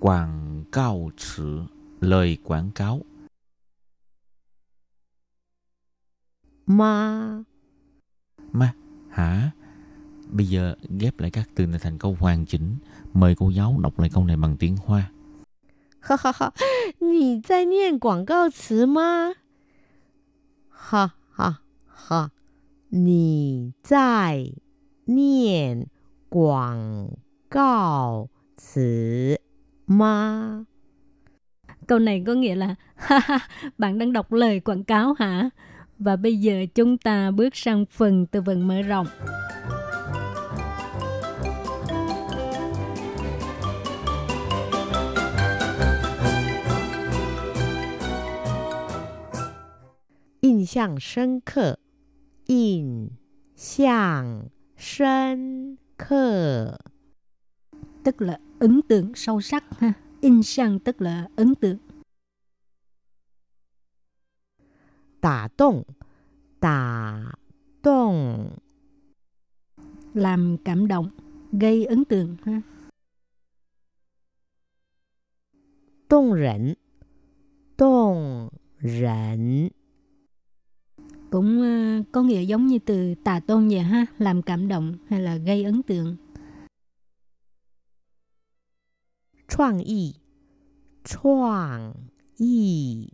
[0.00, 1.66] Quảng cáo cáo 词 quảng
[2.00, 3.02] lời quảng cáo.
[6.66, 7.42] Ma.
[8.52, 8.74] Ma
[9.10, 9.50] hả?
[10.29, 12.75] Bây giờ ghép lại các từ này thành câu hoàn chỉnh.
[13.13, 15.09] Mời cô giáo đọc lại câu này bằng tiếng Hoa.
[16.05, 16.53] 哈哈哈，
[16.99, 19.35] 你在念广告词吗？
[20.69, 22.31] 哈哈哈，
[22.89, 24.51] 你在
[25.05, 25.87] 念
[26.27, 27.09] 广
[27.49, 29.39] 告词
[29.85, 30.65] 吗？
[31.87, 35.49] Câu này có nghĩa là ha ha, bạn đang đọc lời quảng cáo hả?
[35.99, 39.07] Và bây giờ chúng ta bước sang phần từ vựng mở rộng.
[50.57, 51.79] 印象深刻，
[52.47, 53.09] 印
[53.55, 56.77] 象深刻，
[58.03, 59.93] Tức là ấn tượng sâu sắc ha.
[60.21, 61.77] In sang tức là ấn tượng.
[65.21, 65.83] 打动，
[66.59, 67.33] 打
[67.81, 68.57] 动，
[70.13, 71.09] Làm cảm động,
[71.51, 72.61] gây ấn tượng ha.
[76.09, 76.75] 动人，
[77.77, 79.71] 动人，
[81.31, 84.05] Cũng ờ, có nghĩa giống như từ tà tôn vậy ha.
[84.17, 86.17] Làm cảm động hay là gây ấn tượng.
[89.47, 90.15] 创意，
[91.03, 91.93] 创
[92.37, 93.07] 意，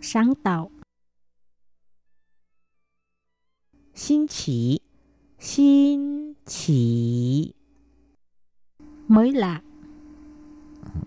[0.00, 0.70] Sáng tạo,
[3.94, 4.82] 新奇，
[5.38, 7.54] 新奇，
[9.08, 9.62] mới lạ.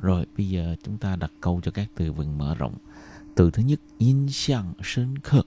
[0.01, 2.77] Rồi bây giờ chúng ta đặt câu cho các từ vựng mở rộng.
[3.35, 5.45] Từ thứ nhất,印象深刻.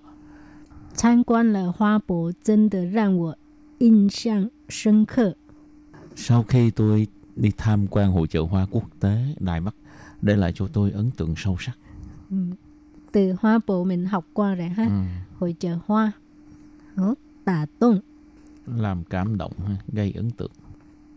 [0.94, 3.36] 参观了花博，真的让我
[3.78, 5.36] 印象深刻。
[6.14, 7.06] Sau khi tôi
[7.36, 9.74] đi tham quan hội chợ hoa quốc tế Đài Bắc,
[10.22, 11.78] để lại cho tôi ấn tượng sâu sắc.
[12.30, 12.36] Ừ.
[13.12, 14.84] Từ Hoa Bộ mình học qua rồi ha.
[14.84, 14.90] Ừ.
[15.38, 16.12] Hội chợ hoa.
[16.96, 18.00] Đó, tà tôn.
[18.66, 20.50] Làm cảm động, ha, gây ấn tượng.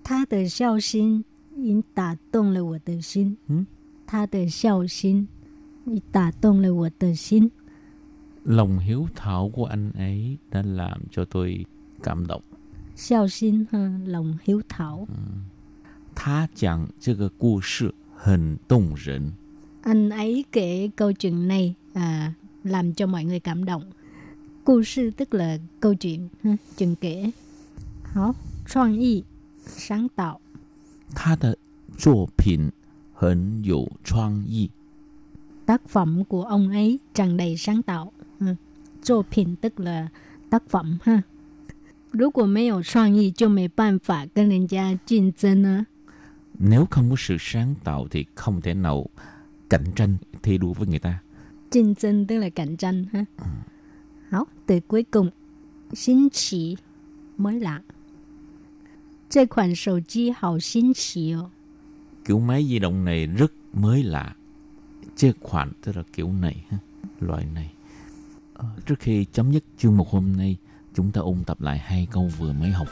[0.03, 1.23] 他的孝心
[1.55, 3.37] 已打动了我的心。
[3.47, 3.65] 嗯，
[4.07, 5.27] 他的孝心
[5.85, 7.51] 已打动了我的心。
[8.47, 11.65] Lòng hiếu thảo của anh ấy đã làm cho tôi
[12.03, 12.41] cảm động.
[12.95, 15.07] 孝心哈，lòng hiếu thảo.
[16.15, 19.33] 他讲这个故事很动人。
[19.83, 23.83] Anh ấy kể câu chuyện này à, làm cho mọi người cảm động.
[24.63, 27.31] 故事 tức là câu chuyện, ha, chuyện kể.
[28.13, 28.35] 好，
[28.65, 29.23] 创意，
[29.65, 30.39] sáng tạo.
[31.15, 31.57] 他的
[31.97, 32.71] 作品
[33.13, 34.69] 很有创意。
[35.65, 38.11] Tác phẩm của ông ấy tràn đầy sáng tạo.
[38.97, 39.01] Ha.
[39.03, 40.09] 作品 tức là
[40.49, 41.23] tác phẩm ha.
[42.11, 45.85] 如果没有创意，就没办法跟人家竞争啊。
[46.59, 49.09] Nếu không có sự sáng tạo thì không thể nào
[49.69, 51.19] cạnh tranh thi đua với người ta.
[51.71, 53.25] 竞争 tức là cạnh tranh ha.
[54.29, 55.31] Hảo, từ cuối cùng,
[55.93, 56.77] 新奇
[57.37, 57.81] mới lạ.
[59.29, 61.49] 这款手机好新奇哦。
[62.23, 64.35] Kiểu máy di động này rất mới lạ.
[65.15, 66.77] Chế khoản tức là kiểu này, ha,
[67.19, 67.73] loại này.
[68.57, 70.57] Ờ, trước khi chấm dứt chương mục hôm nay,
[70.93, 72.87] chúng ta ôn tập lại hai câu vừa mới học.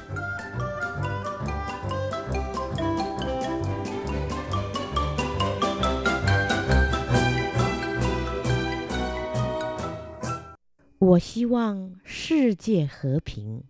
[10.99, 13.63] 我希望世界和平。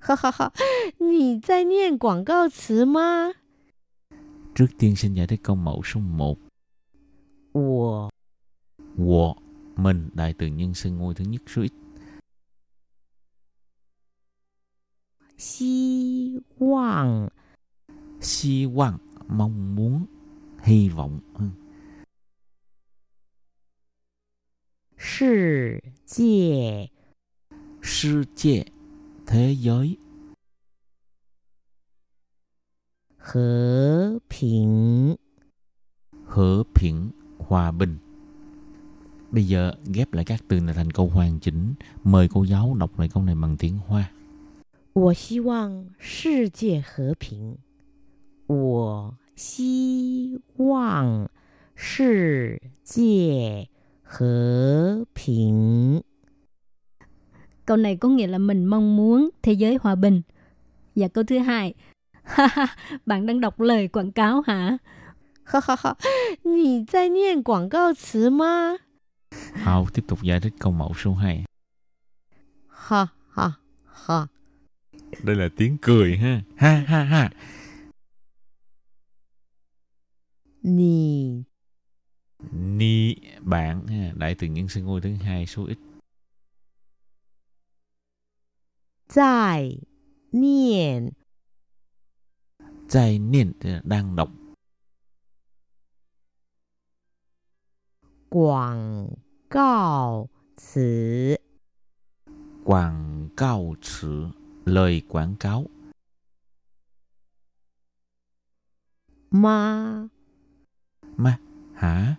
[0.00, 0.52] 哈哈哈！
[0.98, 3.32] 你在念广告词吗？
[4.54, 6.38] Trước tiên xin giải thích câu mẫu số 1.
[7.52, 8.10] 我
[8.98, 9.36] Wo,
[9.77, 11.71] mình đại từ nhân xưng ngôi thứ nhất số ít.
[15.37, 17.29] Hy vọng
[18.21, 20.05] Hy vọng mong muốn
[20.63, 21.19] hy vọng.
[24.97, 26.87] Sư 界
[27.83, 28.63] Sư 界
[29.27, 29.97] Thế giới.
[33.17, 35.15] Hở bình
[36.25, 38.06] hòa bình Hòa bình.
[39.30, 41.74] Bây giờ ghép lại các từ này thành câu hoàn chỉnh.
[42.04, 44.10] Mời cô giáo đọc lại câu này bằng tiếng Hoa.
[44.94, 47.56] 我希望世界和平。
[48.46, 51.30] 我希望
[51.74, 53.68] 世界
[54.02, 56.02] 和平。
[57.66, 60.22] Câu này có nghĩa là mình mong muốn thế giới hòa bình.
[60.96, 61.74] Và câu thứ hai,
[62.22, 64.78] ha ha, bạn đang đọc lời quảng cáo hả?
[65.44, 65.96] 哈哈哈！
[66.44, 68.78] 你在念广告词吗？
[69.53, 71.45] Hào tiếp tục giải thích câu mẫu số 2.
[72.69, 73.51] Ha ha
[73.85, 74.27] ha.
[75.23, 76.41] Đây là tiếng cười ha.
[76.57, 77.31] Ha ha ha.
[80.61, 81.43] Ni.
[82.51, 85.77] Ni bạn ha, đại từ nhân xưng ngôi thứ hai số ít.
[89.15, 89.81] Tại
[90.31, 91.09] niệm.
[92.91, 94.29] Tại niệm đang đọc.
[98.29, 99.09] Quảng
[99.48, 101.36] 告词
[102.64, 104.28] Quảng cáo词,
[104.64, 105.66] lời quảng cáo.
[109.30, 110.08] 吗？
[111.16, 111.38] Ma,
[111.74, 112.16] hả?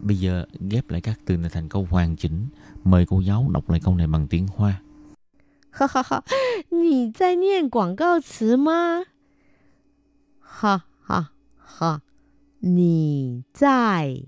[0.00, 2.48] Bây giờ ghép lại các từ này thành câu hoàn chỉnh.
[2.84, 4.82] Mời cô giáo đọc lại câu này bằng tiếng Hoa.
[5.70, 6.24] 哈哈哈！
[6.70, 9.04] 你在念广告词吗？
[10.40, 12.00] 哈哈哈！
[12.60, 14.22] 你在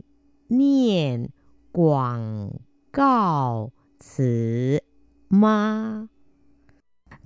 [0.48, 1.30] 念
[1.74, 2.50] 广
[2.92, 4.82] 告词
[5.28, 6.08] 吗？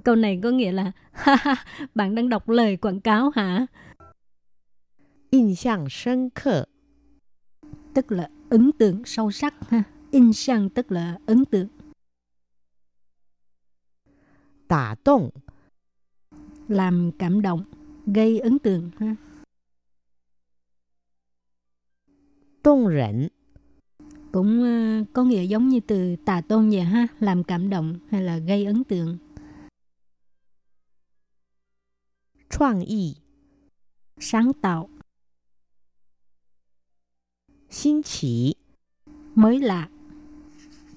[0.05, 3.67] Câu này có nghĩa là ha ha, bạn đang đọc lời quảng cáo hả?
[5.31, 6.69] 印象深刻。
[7.95, 9.83] Tức là ấn tượng sâu sắc ha.
[10.11, 11.69] In sang tức là ấn tượng.
[14.69, 15.31] 打动
[16.69, 17.65] Làm cảm động,
[18.07, 19.17] gây ấn tượng ha.
[22.63, 23.31] 动人
[24.32, 28.22] cũng ờ, có nghĩa giống như từ tà tôn vậy ha, làm cảm động hay
[28.22, 29.18] là gây ấn tượng
[34.20, 34.90] sáng tạo.
[37.70, 38.56] Xin chỉ
[39.36, 39.88] mới lạ.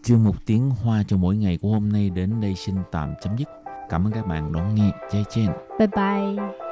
[0.02, 3.36] Chương mục tiếng Hoa cho mỗi ngày của hôm nay đến đây xin tạm chấm
[3.38, 3.48] dứt.
[3.88, 4.90] Cảm ơn các bạn đón nghe.
[5.12, 5.50] Chai chen.
[5.78, 6.71] Bye bye.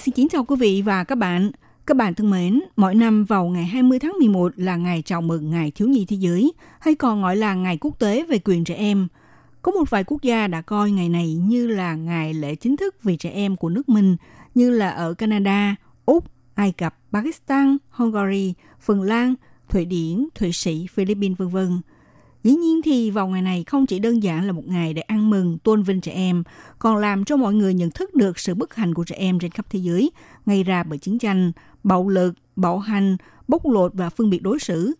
[0.00, 1.50] Xin kính chào quý vị và các bạn.
[1.86, 5.50] Các bạn thân mến, mỗi năm vào ngày 20 tháng 11 là ngày chào mừng
[5.50, 8.74] Ngày Thiếu nhi Thế giới, hay còn gọi là Ngày Quốc tế về quyền trẻ
[8.74, 9.08] em.
[9.62, 13.02] Có một vài quốc gia đã coi ngày này như là ngày lễ chính thức
[13.02, 14.16] vì trẻ em của nước mình,
[14.54, 19.34] như là ở Canada, Úc, Ai Cập, Pakistan, Hungary, Phần Lan,
[19.68, 21.56] Thụy Điển, Thụy Sĩ, Philippines v.v.
[22.44, 25.30] Dĩ nhiên thì vào ngày này không chỉ đơn giản là một ngày để ăn
[25.30, 26.42] mừng, tôn vinh trẻ em,
[26.78, 29.50] còn làm cho mọi người nhận thức được sự bất hạnh của trẻ em trên
[29.50, 30.10] khắp thế giới,
[30.46, 31.52] gây ra bởi chiến tranh,
[31.84, 33.16] bạo lực, bạo hành,
[33.48, 34.92] bóc lột và phân biệt đối xử.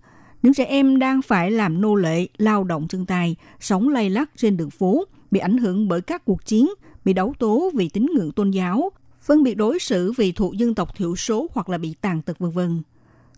[0.42, 4.30] Những trẻ em đang phải làm nô lệ, lao động chân tay, sống lay lắc
[4.36, 6.68] trên đường phố, bị ảnh hưởng bởi các cuộc chiến,
[7.04, 8.90] bị đấu tố vì tín ngưỡng tôn giáo,
[9.22, 12.38] phân biệt đối xử vì thuộc dân tộc thiểu số hoặc là bị tàn tật
[12.38, 12.82] vân vân.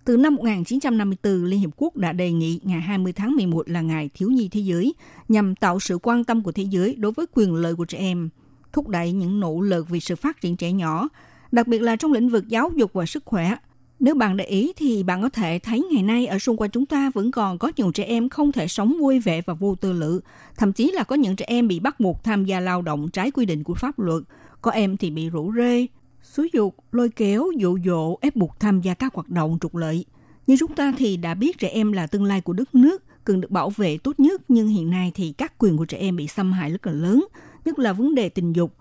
[0.04, 4.10] Từ năm 1954, Liên Hiệp Quốc đã đề nghị ngày 20 tháng 11 là ngày
[4.14, 4.94] thiếu nhi thế giới
[5.28, 8.28] nhằm tạo sự quan tâm của thế giới đối với quyền lợi của trẻ em,
[8.72, 11.08] thúc đẩy những nỗ lực vì sự phát triển trẻ nhỏ,
[11.52, 13.56] đặc biệt là trong lĩnh vực giáo dục và sức khỏe.
[14.00, 16.86] Nếu bạn để ý thì bạn có thể thấy ngày nay ở xung quanh chúng
[16.86, 19.92] ta vẫn còn có nhiều trẻ em không thể sống vui vẻ và vô tư
[19.92, 20.20] lự,
[20.56, 23.30] thậm chí là có những trẻ em bị bắt buộc tham gia lao động trái
[23.30, 24.22] quy định của pháp luật,
[24.62, 25.86] có em thì bị rủ rê,
[26.22, 30.04] xúi dục, lôi kéo, dụ dỗ, ép buộc tham gia các hoạt động trục lợi.
[30.46, 33.40] Như chúng ta thì đã biết trẻ em là tương lai của đất nước, cần
[33.40, 36.26] được bảo vệ tốt nhất, nhưng hiện nay thì các quyền của trẻ em bị
[36.26, 37.24] xâm hại rất là lớn,
[37.64, 38.74] nhất là vấn đề tình dục.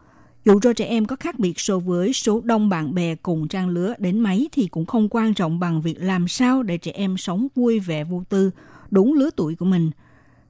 [0.45, 3.69] Dù cho trẻ em có khác biệt so với số đông bạn bè cùng trang
[3.69, 7.17] lứa đến mấy thì cũng không quan trọng bằng việc làm sao để trẻ em
[7.17, 8.51] sống vui vẻ vô tư,
[8.91, 9.91] đúng lứa tuổi của mình.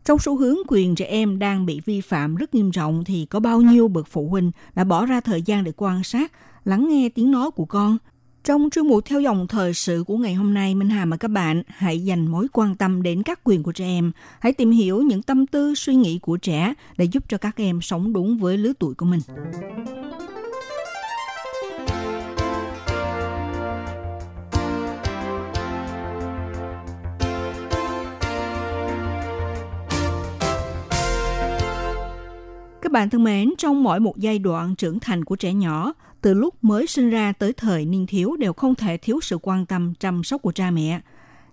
[0.06, 3.39] Trong xu hướng quyền trẻ em đang bị vi phạm rất nghiêm trọng thì có
[3.39, 6.32] bao nhiêu bậc phụ huynh đã bỏ ra thời gian để quan sát,
[6.65, 7.97] lắng nghe tiếng nói của con.
[8.43, 11.28] Trong chuyên mục theo dòng thời sự của ngày hôm nay, Minh Hà và các
[11.28, 14.12] bạn hãy dành mối quan tâm đến các quyền của trẻ em.
[14.39, 17.82] Hãy tìm hiểu những tâm tư, suy nghĩ của trẻ để giúp cho các em
[17.82, 19.21] sống đúng với lứa tuổi của mình.
[32.82, 36.34] Các bạn thân mến, trong mỗi một giai đoạn trưởng thành của trẻ nhỏ, từ
[36.34, 39.94] lúc mới sinh ra tới thời niên thiếu đều không thể thiếu sự quan tâm
[40.00, 41.02] chăm sóc của cha mẹ.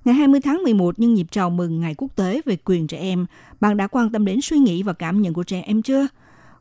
[0.04, 3.26] Ngày 20 tháng 11 nhân dịp chào mừng Ngày Quốc tế về quyền trẻ em,
[3.60, 6.06] bạn đã quan tâm đến suy nghĩ và cảm nhận của trẻ em chưa?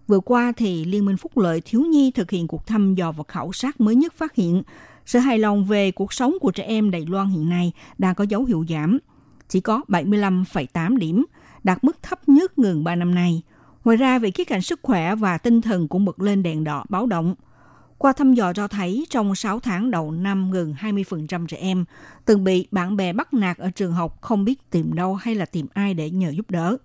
[0.07, 3.23] Vừa qua thì Liên minh Phúc lợi Thiếu nhi thực hiện cuộc thăm dò và
[3.27, 4.63] khảo sát mới nhất phát hiện
[5.05, 8.23] sự hài lòng về cuộc sống của trẻ em Đài Loan hiện nay đang có
[8.23, 8.97] dấu hiệu giảm,
[9.49, 11.25] chỉ có 75,8 điểm,
[11.63, 13.41] đạt mức thấp nhất ngừng 3 năm nay.
[13.85, 16.83] Ngoài ra, về khía cạnh sức khỏe và tinh thần cũng bật lên đèn đỏ
[16.89, 17.35] báo động.
[17.97, 21.85] Qua thăm dò cho thấy trong 6 tháng đầu năm gần 20% trẻ em
[22.25, 25.45] từng bị bạn bè bắt nạt ở trường học không biết tìm đâu hay là
[25.45, 26.77] tìm ai để nhờ giúp đỡ.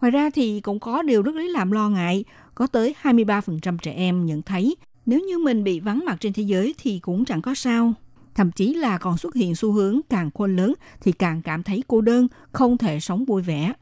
[0.00, 3.92] Ngoài ra thì cũng có điều rất lấy làm lo ngại, có tới 23% trẻ
[3.92, 7.42] em nhận thấy nếu như mình bị vắng mặt trên thế giới thì cũng chẳng
[7.42, 7.94] có sao.
[8.34, 11.82] Thậm chí là còn xuất hiện xu hướng càng khôn lớn thì càng cảm thấy
[11.88, 13.72] cô đơn, không thể sống vui vẻ.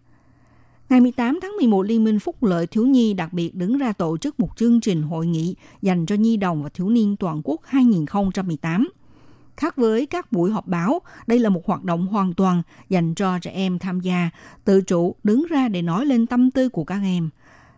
[0.93, 4.19] Ngày 18 tháng 11, Liên minh Phúc lợi Thiếu nhi đặc biệt đứng ra tổ
[4.19, 7.61] chức một chương trình hội nghị dành cho nhi đồng và thiếu niên toàn quốc
[7.65, 8.89] 2018.
[9.57, 13.39] Khác với các buổi họp báo, đây là một hoạt động hoàn toàn dành cho
[13.39, 14.31] trẻ em tham gia,
[14.65, 17.31] tự chủ đứng ra để nói lên tâm tư của các em.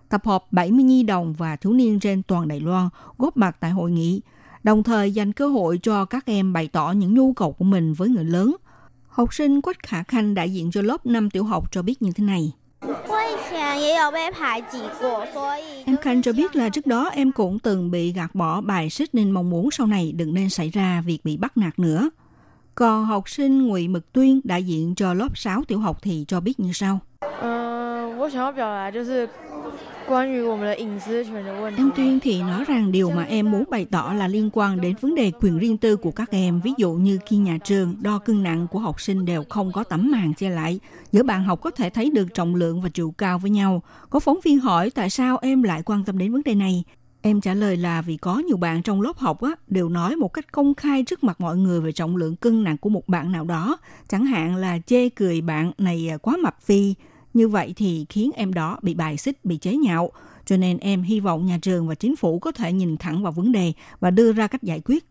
[0.09, 2.89] Tập hợp 70 nhi đồng và thiếu niên trên toàn Đài Loan
[3.19, 4.21] góp mặt tại hội nghị,
[4.62, 7.93] đồng thời dành cơ hội cho các em bày tỏ những nhu cầu của mình
[7.93, 8.57] với người lớn.
[9.09, 12.12] Học sinh Quách Khả Khanh đại diện cho lớp 5 tiểu học cho biết như
[12.12, 12.53] thế này.
[15.87, 19.14] Em Khanh cho biết là trước đó em cũng từng bị gạt bỏ bài xích
[19.14, 22.11] nên mong muốn, sau này đừng nên xảy ra việc bị bắt nạt nữa.
[22.74, 26.41] Còn học sinh Ngụy Mực Tuyên đại diện cho lớp 6 tiểu học thì cho
[26.41, 27.01] biết như sau.
[31.77, 34.97] Em Tuyên thì nói rằng điều mà em muốn bày tỏ là liên quan đến
[35.01, 36.61] vấn đề quyền riêng tư của các em.
[36.61, 39.85] Ví dụ như khi nhà trường đo cân nặng của học sinh đều không có
[39.85, 40.81] tấm màn che lại.
[41.13, 43.83] Giữa bạn học có thể thấy được trọng lượng và chiều cao với nhau.
[44.11, 46.85] Có phóng viên hỏi tại sao em lại quan tâm đến vấn đề này.
[47.23, 50.29] Em trả lời là vì có nhiều bạn trong lớp học á, đều nói một
[50.29, 53.33] cách công khai trước mặt mọi người về trọng lượng cân nặng của một bạn
[53.33, 53.79] nào đó.
[54.09, 56.95] Chẳng hạn là chê cười bạn này à, quá mập phi,
[57.35, 60.11] như vậy thì khiến em đó bị bài xích, bị chế nhạo.
[60.47, 63.32] cho nên em hy vọng nhà trường và chính phủ có thể nhìn thẳng vào
[63.32, 65.05] vấn đề và đưa ra cách giải quyết.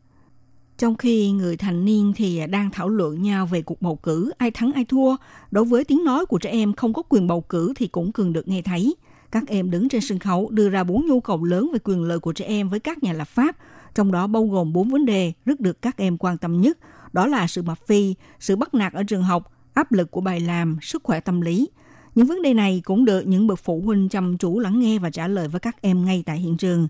[0.78, 4.52] Trong khi người thành niên thì đang thảo luận nhau về cuộc bầu cử ai
[4.52, 5.16] thắng ai thua,
[5.52, 8.34] đối với tiếng nói của trẻ em không có quyền bầu cử thì cũng cần
[8.34, 8.96] được nghe thấy.
[9.32, 12.20] Các em đứng trên sân khấu đưa ra bốn nhu cầu lớn về quyền lợi
[12.20, 13.58] của trẻ em với các nhà lập pháp,
[13.96, 16.78] trong đó bao gồm bốn vấn đề rất được các em quan tâm nhất,
[17.14, 20.40] đó là sự mập phi, sự bắt nạt ở trường học, áp lực của bài
[20.40, 21.70] làm, sức khỏe tâm lý.
[22.16, 25.10] Những vấn đề này cũng được những bậc phụ huynh chăm chú lắng nghe và
[25.10, 26.88] trả lời với các em ngay tại hiện trường.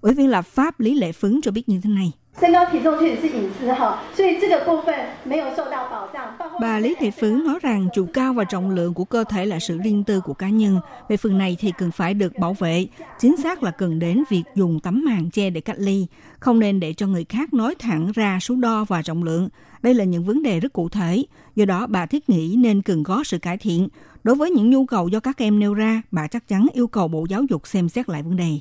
[0.00, 2.12] Ủy viên lập pháp Lý Lệ Phấn cho biết như thế này.
[2.39, 6.29] 身高体重确实是隐私哈，所以这个部分没有受到保障。
[6.61, 9.59] Bà Lý Thị Phấn nói rằng chiều cao và trọng lượng của cơ thể là
[9.59, 10.79] sự riêng tư của cá nhân.
[11.09, 12.87] Về phần này thì cần phải được bảo vệ.
[13.19, 16.07] Chính xác là cần đến việc dùng tấm màn che để cách ly.
[16.39, 19.49] Không nên để cho người khác nói thẳng ra số đo và trọng lượng.
[19.81, 21.23] Đây là những vấn đề rất cụ thể.
[21.55, 23.87] Do đó bà thiết nghĩ nên cần có sự cải thiện.
[24.23, 27.07] Đối với những nhu cầu do các em nêu ra, bà chắc chắn yêu cầu
[27.07, 28.59] Bộ Giáo dục xem xét lại vấn đề.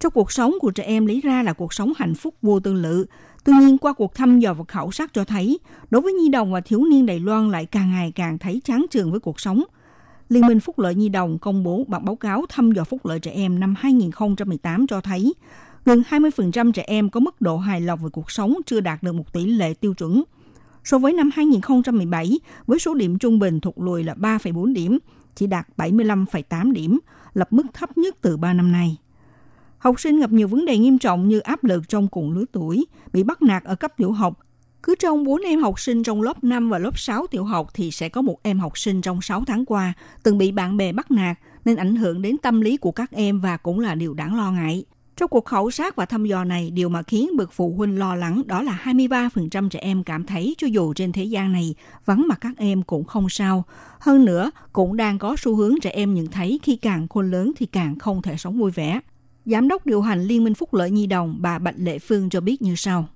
[0.00, 2.72] Trong cuộc sống của trẻ em lý ra là cuộc sống hạnh phúc vô tư
[2.72, 3.06] lự.
[3.44, 5.58] Tuy nhiên, qua cuộc thăm dò và khảo sát cho thấy,
[5.90, 8.86] đối với nhi đồng và thiếu niên Đài Loan lại càng ngày càng thấy chán
[8.90, 9.62] trường với cuộc sống.
[10.28, 13.20] Liên minh Phúc lợi Nhi đồng công bố bản báo cáo thăm dò phúc lợi
[13.20, 15.34] trẻ em năm 2018 cho thấy
[15.84, 19.12] gần 20% trẻ em có mức độ hài lòng về cuộc sống chưa đạt được
[19.12, 20.22] một tỷ lệ tiêu chuẩn.
[20.84, 24.98] So với năm 2017, với số điểm trung bình thụt lùi là 3,4 điểm,
[25.34, 26.98] chỉ đạt 75,8 điểm,
[27.34, 28.96] lập mức thấp nhất từ 3 năm nay.
[29.78, 32.86] Học sinh gặp nhiều vấn đề nghiêm trọng như áp lực trong cùng lứa tuổi,
[33.12, 34.34] bị bắt nạt ở cấp tiểu học.
[34.82, 37.90] Cứ trong 4 em học sinh trong lớp 5 và lớp 6 tiểu học thì
[37.90, 41.10] sẽ có một em học sinh trong 6 tháng qua từng bị bạn bè bắt
[41.10, 44.36] nạt nên ảnh hưởng đến tâm lý của các em và cũng là điều đáng
[44.36, 44.84] lo ngại.
[45.16, 48.14] Trong cuộc khảo sát và thăm dò này, điều mà khiến bậc phụ huynh lo
[48.14, 51.74] lắng đó là 23% trẻ em cảm thấy cho dù trên thế gian này
[52.04, 53.64] vắng mặt các em cũng không sao.
[54.00, 57.52] Hơn nữa, cũng đang có xu hướng trẻ em nhận thấy khi càng khôn lớn
[57.56, 59.00] thì càng không thể sống vui vẻ.
[59.50, 62.40] Giám đốc điều hành Liên minh Phúc lợi Nhi đồng bà Bạch Lệ Phương cho
[62.40, 63.08] biết như sau.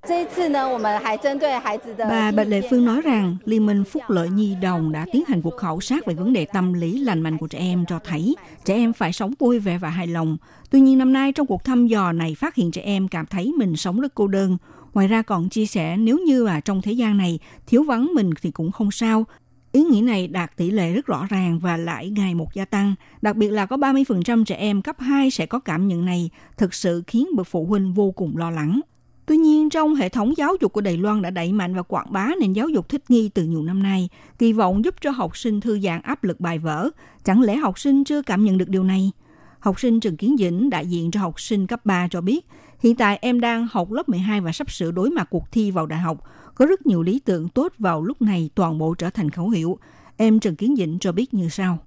[1.99, 5.43] Bà Bạch Lệ Phương nói rằng Liên minh Phúc lợi Nhi đồng đã tiến hành
[5.43, 8.35] cuộc khảo sát về vấn đề tâm lý lành mạnh của trẻ em cho thấy
[8.65, 10.37] trẻ em phải sống vui vẻ và hài lòng.
[10.71, 13.53] Tuy nhiên năm nay trong cuộc thăm dò này phát hiện trẻ em cảm thấy
[13.59, 14.57] mình sống rất cô đơn.
[14.95, 18.31] Ngoài ra còn chia sẻ nếu như là trong thế gian này thiếu vắng mình
[18.43, 19.25] thì cũng không sao,
[19.73, 22.95] Ý nghĩ này đạt tỷ lệ rất rõ ràng và lại ngày một gia tăng.
[23.23, 26.75] Đặc biệt là có 30% trẻ em cấp 2 sẽ có cảm nhận này, thực
[26.75, 28.81] sự khiến bậc phụ huynh vô cùng lo lắng.
[29.27, 32.13] Tuy nhiên, trong hệ thống giáo dục của Đài Loan đã đẩy mạnh và quảng
[32.13, 34.09] bá nền giáo dục thích nghi từ nhiều năm nay,
[34.39, 36.91] kỳ vọng giúp cho học sinh thư giãn áp lực bài vở.
[37.25, 39.11] Chẳng lẽ học sinh chưa cảm nhận được điều này?
[39.59, 42.47] Học sinh Trần Kiến Dĩnh, đại diện cho học sinh cấp 3 cho biết,
[42.81, 45.87] hiện tại em đang học lớp 12 và sắp sửa đối mặt cuộc thi vào
[45.87, 46.19] đại học.
[46.55, 49.79] Có rất nhiều lý tưởng tốt vào lúc này toàn bộ trở thành khẩu hiệu.
[50.17, 51.79] Em Trần Kiến Dĩnh cho biết như sau.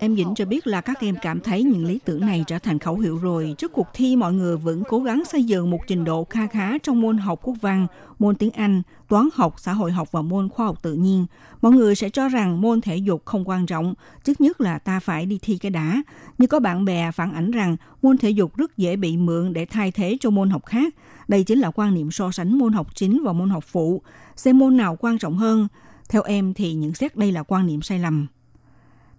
[0.00, 2.78] Em Dĩnh cho biết là các em cảm thấy những lý tưởng này trở thành
[2.78, 3.54] khẩu hiệu rồi.
[3.58, 6.78] Trước cuộc thi, mọi người vẫn cố gắng xây dựng một trình độ kha khá
[6.78, 7.86] trong môn học quốc văn,
[8.18, 11.26] môn tiếng Anh, toán học, xã hội học và môn khoa học tự nhiên.
[11.62, 13.94] Mọi người sẽ cho rằng môn thể dục không quan trọng,
[14.24, 16.02] trước nhất là ta phải đi thi cái đã.
[16.38, 19.66] Nhưng có bạn bè phản ảnh rằng môn thể dục rất dễ bị mượn để
[19.66, 20.94] thay thế cho môn học khác.
[21.32, 24.02] Đây chính là quan niệm so sánh môn học chính và môn học phụ.
[24.36, 25.68] Xem môn nào quan trọng hơn.
[26.08, 28.26] Theo em thì nhận xét đây là quan niệm sai lầm.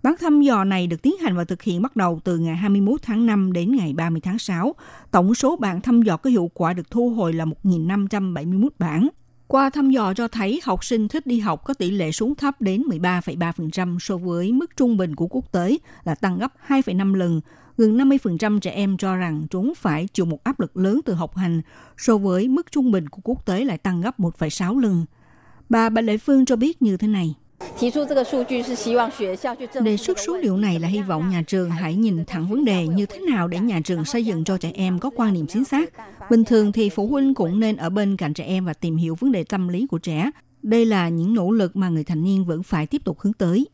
[0.04, 3.02] Bản thăm dò này được tiến hành và thực hiện bắt đầu từ ngày 21
[3.02, 4.76] tháng 5 đến ngày 30 tháng 6.
[5.12, 9.08] Tổng số bản thăm dò có hiệu quả được thu hồi là 1.571 bản.
[9.48, 12.62] Qua thăm dò cho thấy học sinh thích đi học có tỷ lệ xuống thấp
[12.62, 17.42] đến 13,3% so với mức trung bình của quốc tế là tăng gấp 2,5 lần.
[17.78, 21.36] Gần 50% trẻ em cho rằng chúng phải chịu một áp lực lớn từ học
[21.36, 21.62] hành
[21.98, 25.06] so với mức trung bình của quốc tế lại tăng gấp 1,6 lần.
[25.70, 27.36] Bà Bạch Lệ Phương cho biết như thế này.
[29.84, 32.88] Đề xuất số liệu này là hy vọng nhà trường hãy nhìn thẳng vấn đề
[32.88, 35.64] như thế nào để nhà trường xây dựng cho trẻ em có quan niệm chính
[35.66, 35.94] xác.
[36.30, 39.16] Bình thường thì phụ huynh cũng nên ở bên cạnh trẻ em và tìm hiểu
[39.16, 40.32] vấn đề tâm lý của trẻ.
[40.62, 43.68] Đây là những nỗ lực mà người thành niên vẫn phải tiếp tục hướng tới.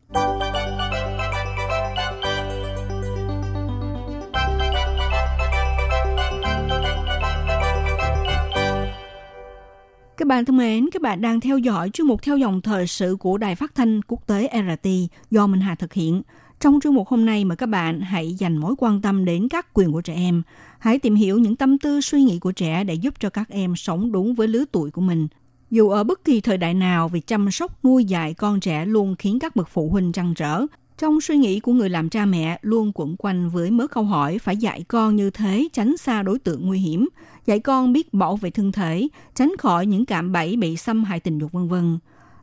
[10.20, 13.16] Các bạn thân mến, các bạn đang theo dõi chuyên mục theo dòng thời sự
[13.20, 14.88] của Đài Phát thanh Quốc tế RT
[15.30, 16.22] do Minh Hà thực hiện.
[16.60, 19.66] Trong chuyên mục hôm nay mời các bạn hãy dành mối quan tâm đến các
[19.74, 20.42] quyền của trẻ em.
[20.78, 23.76] Hãy tìm hiểu những tâm tư suy nghĩ của trẻ để giúp cho các em
[23.76, 25.28] sống đúng với lứa tuổi của mình.
[25.70, 29.16] Dù ở bất kỳ thời đại nào, việc chăm sóc nuôi dạy con trẻ luôn
[29.18, 30.66] khiến các bậc phụ huynh trăn trở.
[30.98, 34.38] Trong suy nghĩ của người làm cha mẹ luôn quẩn quanh với mớ câu hỏi
[34.38, 37.08] phải dạy con như thế tránh xa đối tượng nguy hiểm,
[37.46, 41.20] dạy con biết bảo vệ thân thể, tránh khỏi những cạm bẫy bị xâm hại
[41.20, 41.98] tình dục vân vân.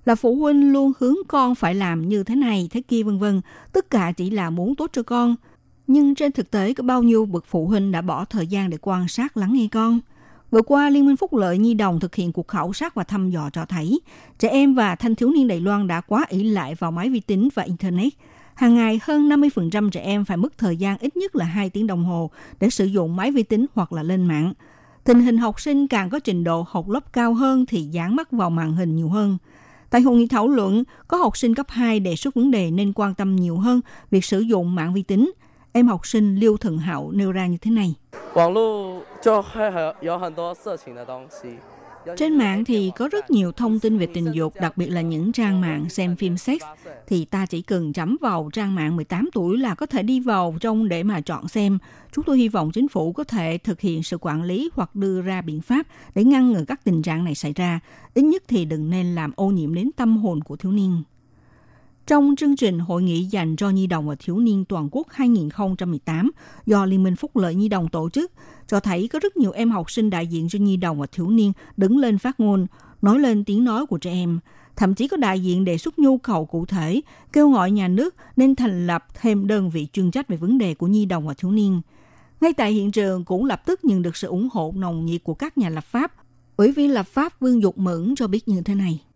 [0.06, 3.41] là phụ huynh luôn hướng con phải làm như thế này, thế kia vân vân,
[3.74, 5.36] tất cả chỉ là muốn tốt cho con.
[5.88, 8.78] Nhưng trên thực tế có bao nhiêu bậc phụ huynh đã bỏ thời gian để
[8.82, 10.00] quan sát lắng nghe con?
[10.52, 13.30] Vừa qua, Liên minh Phúc lợi Nhi đồng thực hiện cuộc khảo sát và thăm
[13.30, 14.00] dò cho thấy
[14.39, 17.20] trẻ em và thanh thiếu niên Đài Loan đã quá ỷ lại vào máy vi
[17.20, 18.14] tính và Internet.
[18.56, 21.88] Hàng ngày, hơn 50% trẻ em phải mất thời gian ít nhất là 2 tiếng
[21.88, 24.54] đồng hồ để sử dụng máy vi tính hoặc là lên mạng.
[25.08, 28.32] Tình hình học sinh càng có trình độ học lớp cao hơn thì dán mắt
[28.32, 29.38] vào màn hình nhiều hơn.
[29.89, 32.93] Tại hội nghị thảo luận, có học sinh cấp 2 đề xuất vấn đề nên
[32.95, 33.82] quan tâm nhiều hơn
[34.12, 35.32] việc sử dụng mạng vi tính.
[35.72, 37.95] Em học sinh Liêu Thần Hậu nêu ra như thế này.
[42.18, 45.32] Trên mạng thì có rất nhiều thông tin về tình dục, đặc biệt là những
[45.32, 46.62] trang mạng xem phim sex.
[47.08, 50.55] Thì ta chỉ cần chấm vào trang mạng 18 tuổi là có thể đi vào
[50.62, 51.78] trong để mà chọn xem.
[52.12, 55.22] Chúng tôi hy vọng chính phủ có thể thực hiện sự quản lý hoặc đưa
[55.22, 57.80] ra biện pháp để ngăn ngừa các tình trạng này xảy ra.
[58.14, 61.03] Ít nhất thì đừng nên làm ô nhiễm đến tâm hồn của thiếu niên.
[62.08, 66.32] Trong chương trình Hội nghị dành cho Nhi đồng và Thiếu niên Toàn quốc 2018
[66.66, 68.32] do Liên minh Phúc lợi Nhi đồng tổ chức,
[68.68, 71.30] cho thấy có rất nhiều em học sinh đại diện cho Nhi đồng và Thiếu
[71.30, 72.68] niên đứng lên phát ngôn,
[73.01, 74.39] nói lên tiếng nói của trẻ em.
[74.76, 77.01] Thậm chí có đại diện đề xuất nhu cầu cụ thể,
[77.34, 80.74] kêu gọi nhà nước nên thành lập thêm đơn vị chuyên trách về vấn đề
[80.74, 81.82] của Nhi đồng và Thiếu niên.
[82.41, 85.34] Ngay tại hiện trường cũng lập tức nhận được sự ủng hộ nồng nhiệt của
[85.34, 86.14] các nhà lập pháp.
[86.58, 89.07] Ủy viên lập pháp Vương Dục Mẫn cho biết như thế này.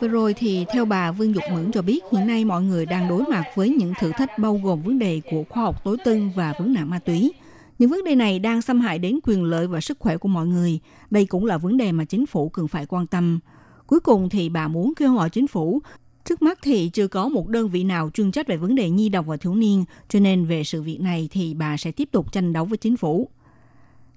[0.00, 3.08] Vừa rồi thì theo bà Vương Dục Mẫn cho biết hiện nay mọi người đang
[3.08, 6.30] đối mặt với những thử thách bao gồm vấn đề của khoa học tối tân
[6.36, 7.32] và vấn nạn ma túy.
[7.78, 10.46] Những vấn đề này đang xâm hại đến quyền lợi và sức khỏe của mọi
[10.46, 10.80] người.
[11.10, 13.40] Đây cũng là vấn đề mà chính phủ cần phải quan tâm.
[13.86, 15.82] Cuối cùng thì bà muốn kêu gọi chính phủ
[16.24, 19.08] Trước mắt thì chưa có một đơn vị nào chuyên trách về vấn đề nhi
[19.08, 22.32] đồng và thiếu niên, cho nên về sự việc này thì bà sẽ tiếp tục
[22.32, 23.28] tranh đấu với chính phủ.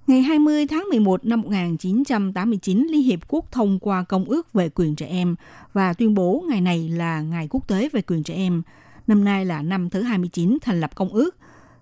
[0.08, 4.96] Ngày 20 tháng 11 năm 1989, Liên Hiệp Quốc thông qua Công ước về quyền
[4.96, 5.36] trẻ em
[5.74, 8.62] và tuyên bố ngày này là Ngày Quốc tế về quyền trẻ em.
[9.08, 11.36] Năm nay là năm thứ 29 thành lập Công ước.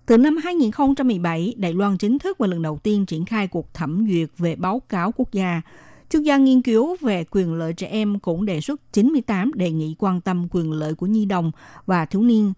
[0.06, 4.06] Từ năm 2017, Đài Loan chính thức và lần đầu tiên triển khai cuộc thẩm
[4.08, 5.62] duyệt về báo cáo quốc gia.
[6.10, 9.94] Chuyên gia nghiên cứu về quyền lợi trẻ em cũng đề xuất 98 đề nghị
[9.98, 11.52] quan tâm quyền lợi của nhi đồng
[11.86, 12.52] và thiếu niên.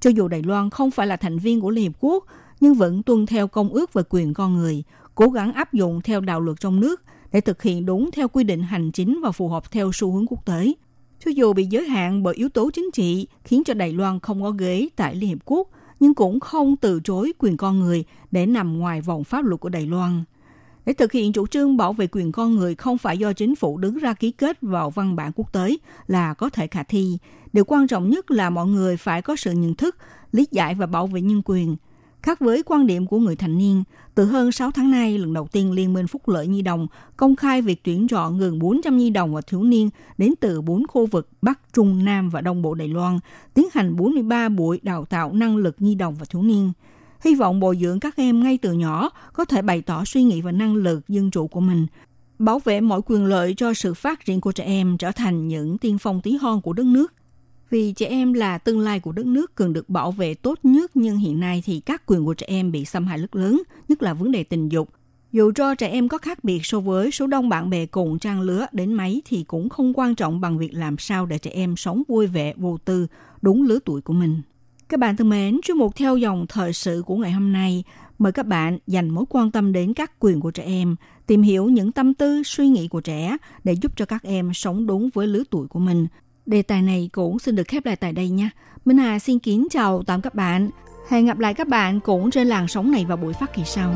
[0.00, 2.24] Cho dù Đài Loan không phải là thành viên của Liên Hiệp Quốc,
[2.60, 4.82] nhưng vẫn tuân theo công ước về quyền con người–
[5.20, 7.02] cố gắng áp dụng theo đạo luật trong nước
[7.32, 10.26] để thực hiện đúng theo quy định hành chính và phù hợp theo xu hướng
[10.26, 10.72] quốc tế.
[11.24, 14.42] Cho dù bị giới hạn bởi yếu tố chính trị khiến cho Đài Loan không
[14.42, 15.68] có ghế tại Liên Hiệp Quốc,
[16.00, 19.68] nhưng cũng không từ chối quyền con người để nằm ngoài vòng pháp luật của
[19.68, 20.24] Đài Loan.
[20.86, 23.78] Để thực hiện chủ trương bảo vệ quyền con người không phải do chính phủ
[23.78, 27.18] đứng ra ký kết vào văn bản quốc tế là có thể khả thi.
[27.52, 29.96] Điều quan trọng nhất là mọi người phải có sự nhận thức,
[30.32, 31.76] lý giải và bảo vệ nhân quyền–
[32.22, 35.48] Khác với quan điểm của người thành niên, từ hơn 6 tháng nay, lần đầu
[35.52, 39.10] tiên Liên minh Phúc lợi Nhi đồng công khai việc tuyển chọn gần 400 nhi
[39.10, 42.74] đồng và thiếu niên đến từ 4 khu vực Bắc, Trung, Nam và Đông Bộ
[42.74, 43.18] Đài Loan,
[43.54, 46.72] tiến hành 43 buổi đào tạo năng lực nhi đồng và thiếu niên.
[47.24, 50.40] Hy vọng bồi dưỡng các em ngay từ nhỏ có thể bày tỏ suy nghĩ
[50.40, 51.86] và năng lực dân chủ của mình,
[52.38, 55.78] bảo vệ mọi quyền lợi cho sự phát triển của trẻ em trở thành những
[55.78, 57.12] tiên phong tí hon của đất nước
[57.70, 60.90] vì trẻ em là tương lai của đất nước cần được bảo vệ tốt nhất
[60.94, 64.02] nhưng hiện nay thì các quyền của trẻ em bị xâm hại rất lớn, nhất
[64.02, 64.88] là vấn đề tình dục.
[65.32, 68.40] Dù cho trẻ em có khác biệt so với số đông bạn bè cùng trang
[68.40, 71.76] lứa đến mấy thì cũng không quan trọng bằng việc làm sao để trẻ em
[71.76, 73.06] sống vui vẻ, vô tư,
[73.42, 74.42] đúng lứa tuổi của mình.
[74.88, 77.84] Các bạn thân mến, chuyên mục theo dòng thời sự của ngày hôm nay,
[78.18, 80.96] mời các bạn dành mối quan tâm đến các quyền của trẻ em,
[81.26, 84.86] tìm hiểu những tâm tư, suy nghĩ của trẻ để giúp cho các em sống
[84.86, 86.06] đúng với lứa tuổi của mình,
[86.50, 88.50] Đề tài này cũng xin được khép lại tại đây nha.
[88.84, 90.70] Minh Hà xin kính chào tạm các bạn.
[91.08, 93.94] Hẹn gặp lại các bạn cũng trên làn sóng này vào buổi phát kỳ sau.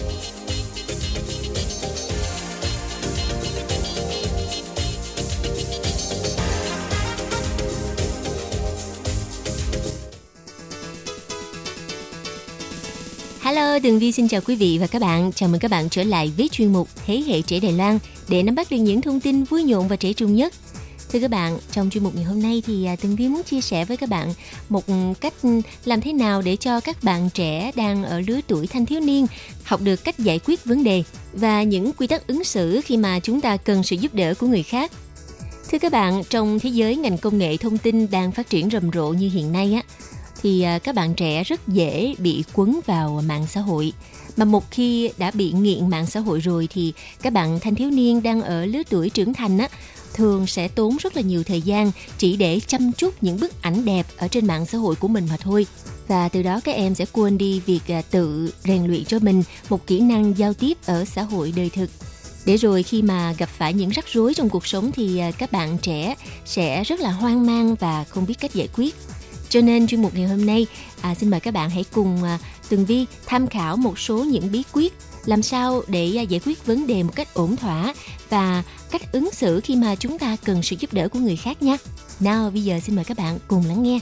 [13.81, 15.31] Tường Vi xin chào quý vị và các bạn.
[15.31, 18.43] Chào mừng các bạn trở lại với chuyên mục Thế hệ trẻ Đài Loan để
[18.43, 20.53] nắm bắt được những thông tin vui nhộn và trẻ trung nhất.
[21.11, 23.61] Thưa các bạn, trong chuyên mục ngày hôm nay thì à, Tường Vi muốn chia
[23.61, 24.33] sẻ với các bạn
[24.69, 25.33] một ừ, cách
[25.85, 29.27] làm thế nào để cho các bạn trẻ đang ở lứa tuổi thanh thiếu niên
[29.63, 31.03] học được cách giải quyết vấn đề
[31.33, 34.47] và những quy tắc ứng xử khi mà chúng ta cần sự giúp đỡ của
[34.47, 34.91] người khác.
[35.71, 38.91] Thưa các bạn, trong thế giới ngành công nghệ thông tin đang phát triển rầm
[38.93, 39.83] rộ như hiện nay á,
[40.43, 43.93] thì à, các bạn trẻ rất dễ bị quấn vào mạng xã hội.
[44.37, 47.89] Mà một khi đã bị nghiện mạng xã hội rồi thì các bạn thanh thiếu
[47.89, 49.69] niên đang ở lứa tuổi trưởng thành á,
[50.13, 53.85] thường sẽ tốn rất là nhiều thời gian chỉ để chăm chút những bức ảnh
[53.85, 55.65] đẹp ở trên mạng xã hội của mình mà thôi.
[56.07, 59.43] Và từ đó các em sẽ quên đi việc à, tự rèn luyện cho mình
[59.69, 61.89] một kỹ năng giao tiếp ở xã hội đời thực.
[62.45, 65.51] Để rồi khi mà gặp phải những rắc rối trong cuộc sống thì à, các
[65.51, 66.15] bạn trẻ
[66.45, 68.95] sẽ rất là hoang mang và không biết cách giải quyết
[69.51, 70.67] cho nên chuyên mục ngày hôm nay
[71.01, 72.39] à, xin mời các bạn hãy cùng à,
[72.69, 74.93] Tường Vi tham khảo một số những bí quyết
[75.25, 77.93] làm sao để à, giải quyết vấn đề một cách ổn thỏa
[78.29, 81.63] và cách ứng xử khi mà chúng ta cần sự giúp đỡ của người khác
[81.63, 81.77] nhé.
[82.19, 83.99] Nào bây giờ xin mời các bạn cùng lắng nghe.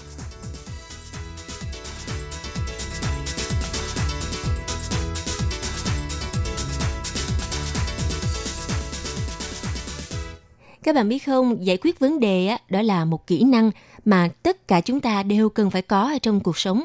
[10.90, 13.72] Các bạn biết không, giải quyết vấn đề á, đó là một kỹ năng
[14.06, 16.84] mà tất cả chúng ta đều cần phải có ở trong cuộc sống.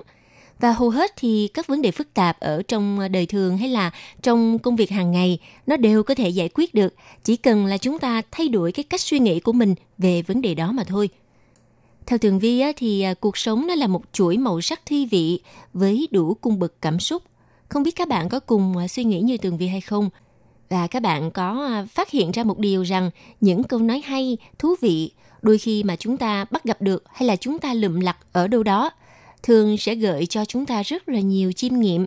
[0.60, 3.90] Và hầu hết thì các vấn đề phức tạp ở trong đời thường hay là
[4.22, 6.94] trong công việc hàng ngày nó đều có thể giải quyết được,
[7.24, 10.40] chỉ cần là chúng ta thay đổi cái cách suy nghĩ của mình về vấn
[10.42, 11.08] đề đó mà thôi.
[12.06, 15.06] Theo Tường Vi á, thì à, cuộc sống nó là một chuỗi màu sắc thi
[15.06, 15.40] vị
[15.72, 17.22] với đủ cung bậc cảm xúc.
[17.68, 20.10] Không biết các bạn có cùng à, suy nghĩ như Tường Vi hay không?
[20.74, 23.10] Và các bạn có à, phát hiện ra một điều rằng
[23.40, 25.10] những câu nói hay, thú vị
[25.42, 28.48] đôi khi mà chúng ta bắt gặp được hay là chúng ta lụm lặt ở
[28.48, 28.90] đâu đó
[29.42, 32.06] thường sẽ gợi cho chúng ta rất là nhiều chiêm nghiệm.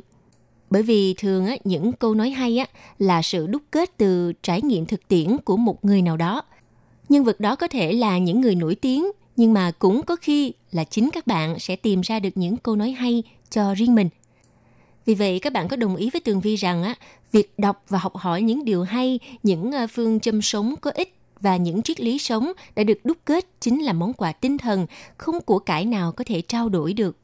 [0.70, 2.66] Bởi vì thường á, những câu nói hay á,
[3.00, 6.42] là sự đúc kết từ trải nghiệm thực tiễn của một người nào đó.
[7.10, 10.54] Nhân vật đó có thể là những người nổi tiếng nhưng mà cũng có khi
[10.72, 14.10] là chính các bạn sẽ tìm ra được những câu nói hay cho riêng mình
[15.08, 16.96] vì vậy các bạn có đồng ý với tường vi rằng á
[17.32, 21.14] việc đọc và học hỏi những điều hay những ờ, phương châm sống có ích
[21.40, 24.86] và những triết lý sống đã được đúc kết chính là món quà tinh thần
[25.18, 27.18] không của cải nào có thể trao đổi được.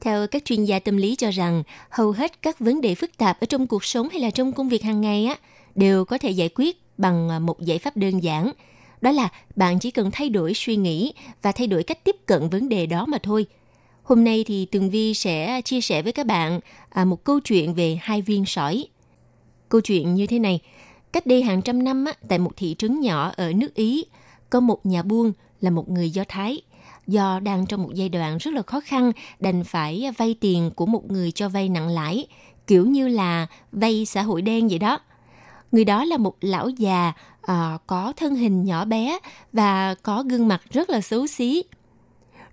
[0.00, 3.40] Theo các chuyên gia tâm lý cho rằng, hầu hết các vấn đề phức tạp
[3.40, 5.36] ở trong cuộc sống hay là trong công việc hàng ngày á
[5.74, 8.52] đều có thể giải quyết bằng ờ, một giải pháp đơn giản.
[9.00, 11.12] Đó là bạn chỉ cần thay đổi suy nghĩ
[11.42, 13.46] và thay đổi cách tiếp cận vấn đề đó mà thôi.
[14.08, 17.74] Hôm nay thì Tường Vi sẽ chia sẻ với các bạn à, một câu chuyện
[17.74, 18.86] về hai viên sỏi.
[19.68, 20.60] Câu chuyện như thế này–
[21.12, 24.04] Cách đây hàng trăm năm, tại một thị trấn nhỏ ở nước Ý,
[24.50, 26.62] có một nhà buôn là một người Do Thái.
[27.06, 30.86] Do đang trong một giai đoạn rất là khó khăn, đành phải vay tiền của
[30.86, 32.26] một người cho vay nặng lãi,
[32.66, 35.00] kiểu như là vay xã hội đen vậy đó.
[35.72, 39.18] Người đó là một lão già à, có thân hình nhỏ bé
[39.52, 41.62] và có gương mặt rất là xấu xí.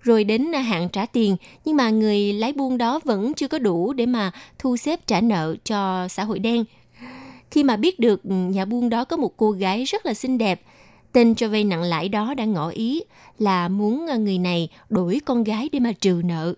[0.06, 3.92] Rồi đến hạn trả tiền, nhưng mà người lái buôn đó vẫn chưa có đủ
[3.92, 6.64] để mà thu xếp trả nợ cho xã hội đen
[7.50, 10.62] khi mà biết được nhà buôn đó có một cô gái rất là xinh đẹp,
[11.12, 13.02] tên cho vay nặng lãi đó đã ngỏ ý
[13.38, 16.54] là muốn người này đổi con gái để mà trừ nợ.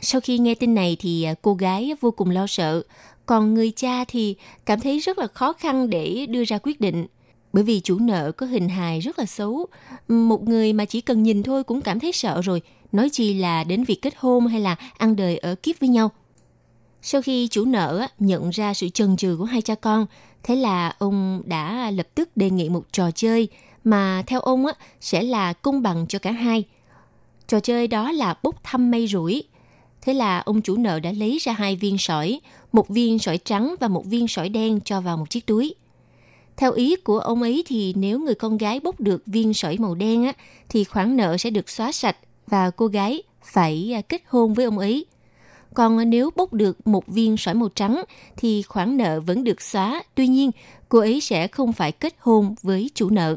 [0.00, 2.82] Sau khi nghe tin này thì cô gái vô cùng lo sợ,
[3.26, 4.36] còn người cha thì
[4.66, 7.06] cảm thấy rất là khó khăn để đưa ra quyết định.
[7.52, 9.66] Bởi vì chủ nợ có hình hài rất là xấu,
[10.08, 12.62] một người mà chỉ cần nhìn thôi cũng cảm thấy sợ rồi,
[12.92, 16.10] nói chi là đến việc kết hôn hay là ăn đời ở kiếp với nhau.
[17.02, 20.06] Sau khi chủ nợ nhận ra sự chần chừ của hai cha con,
[20.42, 23.48] thế là ông đã lập tức đề nghị một trò chơi
[23.84, 24.66] mà theo ông
[25.00, 26.64] sẽ là công bằng cho cả hai.
[27.48, 29.44] Trò chơi đó là bốc thăm mây rủi.
[30.02, 32.40] Thế là ông chủ nợ đã lấy ra hai viên sỏi,
[32.72, 35.74] một viên sỏi trắng và một viên sỏi đen cho vào một chiếc túi.
[36.56, 39.94] Theo ý của ông ấy thì nếu người con gái bốc được viên sỏi màu
[39.94, 40.32] đen á,
[40.68, 42.16] thì khoản nợ sẽ được xóa sạch
[42.52, 45.06] và cô gái phải à, kết hôn với ông ấy.
[45.74, 48.04] Còn nếu bốc được một viên sỏi màu trắng
[48.36, 50.50] thì khoản nợ vẫn được xóa, tuy nhiên
[50.88, 53.36] cô ấy sẽ không phải kết hôn với chủ nợ.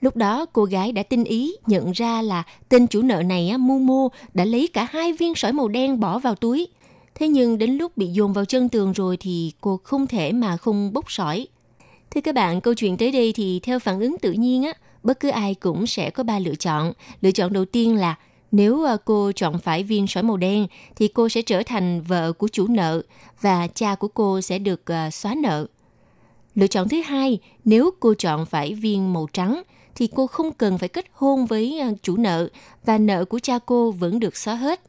[0.00, 3.78] Lúc đó cô gái đã tinh ý nhận ra là tên chủ nợ này mu
[3.78, 6.68] Momo đã lấy cả hai viên sỏi màu đen bỏ vào túi.
[7.14, 10.56] Thế nhưng đến lúc bị dồn vào chân tường rồi thì cô không thể mà
[10.56, 11.46] không bốc sỏi.
[12.10, 14.72] Thưa các bạn, câu chuyện tới đây thì theo phản ứng tự nhiên á,
[15.02, 16.92] bất cứ ai cũng sẽ có ba lựa chọn.
[17.20, 18.14] Lựa chọn đầu tiên là
[18.52, 22.32] nếu à, cô chọn phải viên sỏi màu đen thì cô sẽ trở thành vợ
[22.32, 23.02] của chủ nợ
[23.40, 25.66] và cha của cô sẽ được à, xóa nợ.
[26.54, 29.62] Lựa chọn thứ hai, nếu cô chọn phải viên màu trắng
[29.94, 32.48] thì cô không cần phải kết hôn với à, chủ nợ
[32.84, 34.80] và nợ của cha cô vẫn được xóa hết.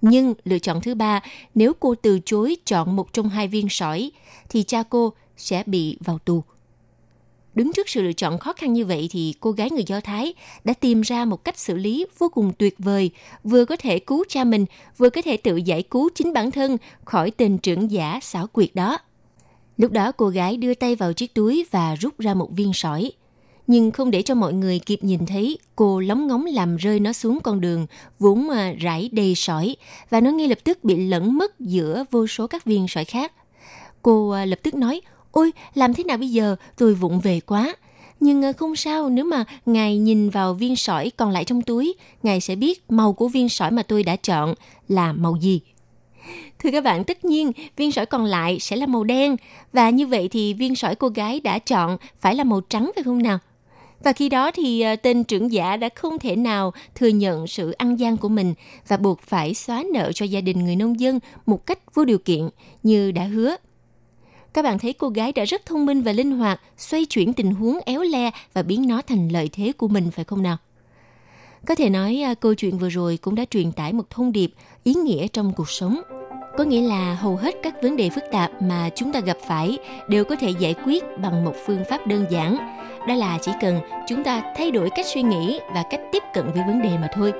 [0.00, 1.20] Nhưng lựa chọn thứ ba,
[1.54, 4.10] nếu cô từ chối chọn một trong hai viên sỏi
[4.48, 6.42] thì cha cô sẽ bị vào tù.
[7.54, 10.34] Đứng trước sự lựa chọn khó khăn như vậy thì cô gái người Do Thái
[10.64, 13.10] đã tìm ra một cách xử lý vô cùng tuyệt vời,
[13.44, 14.66] vừa có thể cứu cha mình,
[14.98, 18.74] vừa có thể tự giải cứu chính bản thân khỏi tình trưởng giả xảo quyệt
[18.74, 18.98] đó.
[19.76, 23.12] Lúc đó cô gái đưa tay vào chiếc túi và rút ra một viên sỏi.
[23.66, 27.12] Nhưng không để cho mọi người kịp nhìn thấy, cô lóng ngóng làm rơi nó
[27.12, 27.86] xuống con đường,
[28.18, 29.76] vốn à, rải đầy sỏi,
[30.10, 33.32] và nó ngay lập tức bị lẫn mất giữa vô số các viên sỏi khác.
[34.02, 35.00] Cô à, lập tức nói,
[35.32, 37.76] ôi, làm thế nào bây giờ, tôi vụng về quá.
[38.20, 41.94] Nhưng ờ, không sao, nếu mà ngài nhìn vào viên sỏi còn lại trong túi,
[42.22, 44.54] ngài sẽ biết màu của viên sỏi mà tôi đã chọn
[44.88, 45.60] là màu gì.
[46.58, 49.36] Thưa các bạn, tất nhiên viên sỏi còn lại sẽ là màu đen
[49.72, 53.04] và như vậy thì viên sỏi cô gái đã chọn phải là màu trắng phải
[53.04, 53.38] không nào?
[54.04, 57.70] Và khi đó thì ờ, tên trưởng giả đã không thể nào thừa nhận sự
[57.70, 58.54] ăn gian của mình
[58.88, 62.18] và buộc phải xóa nợ cho gia đình người nông dân một cách vô điều
[62.18, 62.48] kiện
[62.82, 63.56] như đã hứa.
[64.52, 67.50] Các bạn thấy cô gái đã rất thông minh và linh hoạt, xoay chuyển tình
[67.50, 70.56] huống éo le và biến nó thành lợi thế của mình phải không nào?
[71.66, 74.50] Có thể nói à, câu chuyện vừa rồi cũng đã truyền tải một thông điệp
[74.84, 76.00] ý nghĩa trong cuộc sống.
[76.58, 79.78] Có nghĩa là hầu hết các vấn đề phức tạp mà chúng ta gặp phải
[80.08, 82.56] đều có thể giải quyết bằng một phương pháp đơn giản.
[83.08, 86.44] Đó là chỉ cần chúng ta thay đổi cách suy nghĩ và cách tiếp cận
[86.52, 87.32] với vấn đề mà thôi.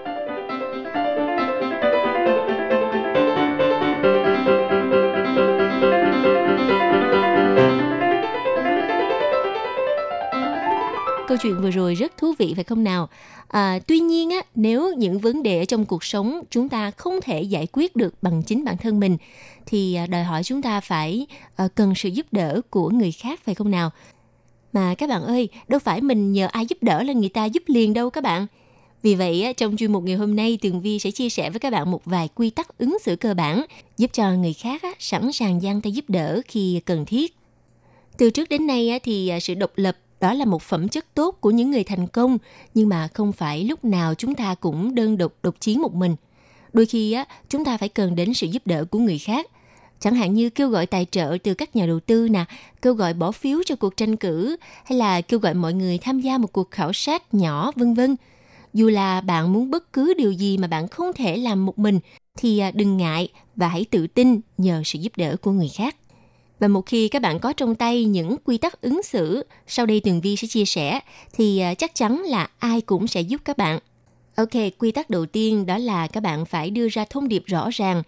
[11.30, 13.08] Câu chuyện vừa rồi rất thú vị phải không nào?
[13.48, 17.20] À, tuy nhiên á, nếu những vấn đề ở trong cuộc sống chúng ta không
[17.22, 19.16] thể giải quyết được bằng chính bản thân mình
[19.66, 21.26] thì à, đòi hỏi chúng ta phải
[21.56, 23.90] à, cần sự giúp đỡ của người khác phải không nào?
[24.72, 27.62] Mà các bạn ơi, đâu phải mình nhờ ai giúp đỡ là người ta giúp
[27.66, 28.46] liền đâu các bạn.
[29.02, 31.72] Vì vậy, trong chuyên mục ngày hôm nay, Tường Vi sẽ chia sẻ với các
[31.72, 33.64] bạn một vài quy tắc ứng xử cơ bản
[33.96, 37.36] giúp cho người khác sẵn sàng gian tay giúp đỡ khi cần thiết.
[38.18, 41.36] Từ trước đến nay thì à, sự độc lập đó là một phẩm chất tốt
[41.40, 42.38] của những người thành công,
[42.74, 46.16] nhưng mà không phải lúc nào chúng ta cũng đơn độc độc chiến một mình.
[46.72, 49.46] Đôi khi á, chúng ta phải cần đến sự giúp đỡ của người khác.
[50.00, 52.44] Chẳng hạn như kêu gọi tài trợ từ các nhà đầu tư nè,
[52.82, 56.20] kêu gọi bỏ phiếu cho cuộc tranh cử hay là kêu gọi mọi người tham
[56.20, 58.16] gia một cuộc khảo sát nhỏ vân vân.
[58.74, 62.00] Dù là bạn muốn bất cứ điều gì mà bạn không thể làm một mình
[62.38, 65.96] thì à, đừng ngại và hãy tự tin nhờ sự giúp đỡ của người khác.
[66.60, 70.00] Và một khi các bạn có trong tay những quy tắc ứng xử, sau đây
[70.00, 71.00] Tường Vi sẽ chia sẻ,
[71.32, 73.78] thì à, chắc chắn là ai cũng sẽ giúp các bạn.
[74.36, 77.68] Ok, quy tắc đầu tiên đó là các bạn phải đưa ra thông điệp rõ
[77.72, 78.02] ràng.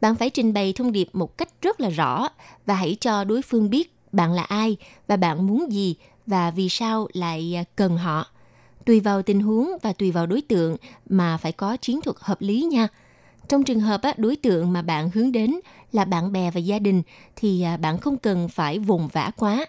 [0.00, 2.28] Bạn phải trình bày thông điệp một cách rất là rõ
[2.66, 5.96] và hãy cho đối phương biết bạn là ai và bạn muốn gì
[6.26, 8.26] và vì sao lại à, cần họ.
[8.84, 10.76] Tùy vào tình huống và tùy vào đối tượng
[11.08, 12.88] mà phải có chiến thuật hợp lý nha.
[13.48, 15.54] Trong trường hợp đối tượng mà bạn hướng đến
[15.92, 17.02] là bạn bè và gia đình
[17.36, 19.66] thì à, bạn không cần phải vùng vã quá.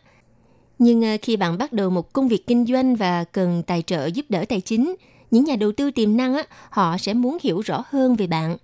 [0.79, 4.05] Nhưng à, khi bạn bắt đầu một công việc kinh doanh và cần tài trợ
[4.05, 4.95] giúp đỡ tài chính,
[5.31, 8.57] những nhà đầu tư tiềm năng á, họ sẽ muốn hiểu rõ hơn về bạn.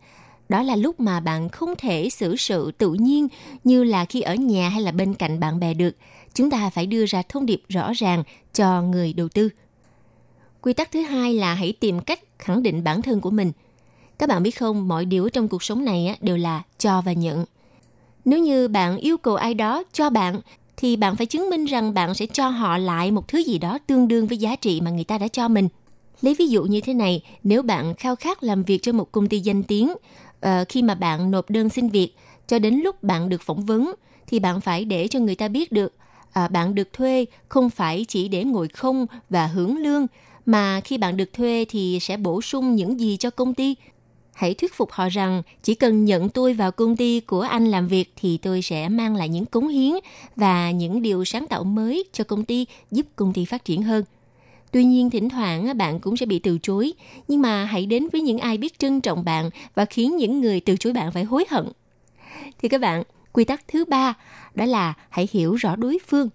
[0.49, 3.27] Đó là lúc mà bạn không thể xử sự tự nhiên
[3.63, 5.95] như là khi ở nhà hay là bên cạnh bạn bè được.
[6.33, 9.49] Chúng ta phải đưa ra thông điệp rõ ràng cho người đầu tư.
[10.61, 13.51] Quy tắc thứ hai là hãy tìm cách khẳng định bản thân của mình–
[14.19, 17.45] các bạn biết không, mọi điều trong cuộc sống này đều là cho và nhận.
[18.25, 20.41] Nếu như bạn yêu cầu ai đó cho bạn,
[20.77, 23.77] thì bạn phải chứng minh rằng bạn sẽ cho họ lại một thứ gì đó
[23.87, 25.67] tương đương với giá trị mà người ta đã cho mình.
[26.21, 29.27] Lấy ví dụ như thế này, nếu bạn khao khát làm việc cho một công
[29.27, 29.93] ty danh tiếng,
[30.39, 32.15] ờ, khi mà bạn nộp đơn xin việc,
[32.47, 33.93] cho đến lúc bạn được phỏng vấn,
[34.27, 35.93] thì bạn phải để cho người ta biết được
[36.35, 40.07] à, bạn được thuê không phải chỉ để ngồi không và hưởng lương,
[40.45, 43.75] mà khi bạn được thuê thì sẽ bổ sung những gì cho công ty
[44.35, 47.87] hãy thuyết phục họ rằng chỉ cần nhận tôi vào công ty của anh làm
[47.87, 49.91] việc thì tôi sẽ mang lại những cống hiến
[50.35, 54.03] và những điều sáng tạo mới cho công ty giúp công ty phát triển hơn.
[54.71, 56.93] Tuy nhiên thỉnh thoảng bạn cũng sẽ bị từ chối,
[57.27, 60.59] nhưng mà hãy đến với những ai biết trân trọng bạn và khiến những người
[60.59, 61.67] từ chối bạn phải hối hận.
[62.61, 64.13] Thì các bạn, quy tắc thứ ba
[64.53, 66.29] đó là hãy hiểu rõ đối phương.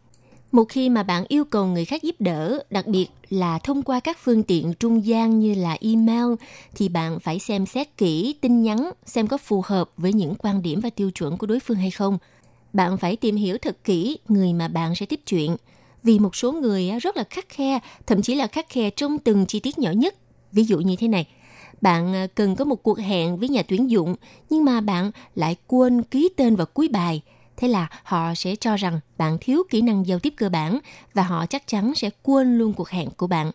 [0.53, 4.01] Một khi mà bạn yêu cầu người khác giúp đỡ, đặc biệt là thông qua
[4.01, 6.35] các phương tiện trung gian như là email,
[6.75, 10.63] thì bạn phải xem xét kỹ tin nhắn xem có phù hợp với những quan
[10.63, 12.19] điểm và tiêu chuẩn của đối phương hay không.
[12.73, 15.57] Bạn phải tìm hiểu thật kỹ người mà bạn sẽ tiếp chuyện,
[16.03, 19.47] vì một số người rất là khắc khe, thậm chí là khắc khe trong từng
[19.47, 20.15] chi tiết nhỏ nhất.
[20.53, 21.29] Ví dụ như thế này,
[21.81, 24.15] bạn à, cần có một cuộc hẹn với nhà tuyển dụng,
[24.51, 27.23] nhưng mà bạn lại quên ký tên vào cuối bài–
[27.61, 30.79] Thế là họ sẽ cho rằng bạn thiếu kỹ năng giao tiếp cơ bản
[31.15, 33.51] và họ chắc chắn sẽ quên luôn cuộc hẹn của bạn.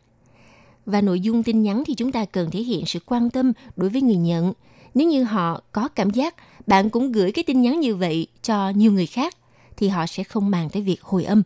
[0.86, 3.89] Và nội dung tin nhắn thì chúng ta cần thể hiện sự quan tâm đối
[3.89, 4.53] với người nhận.
[4.93, 6.36] Nếu như họ có cảm giác
[6.68, 9.38] bạn cũng gửi cái tin nhắn như vậy cho nhiều người khác,
[9.78, 11.43] thì họ sẽ không màng tới việc hồi âm.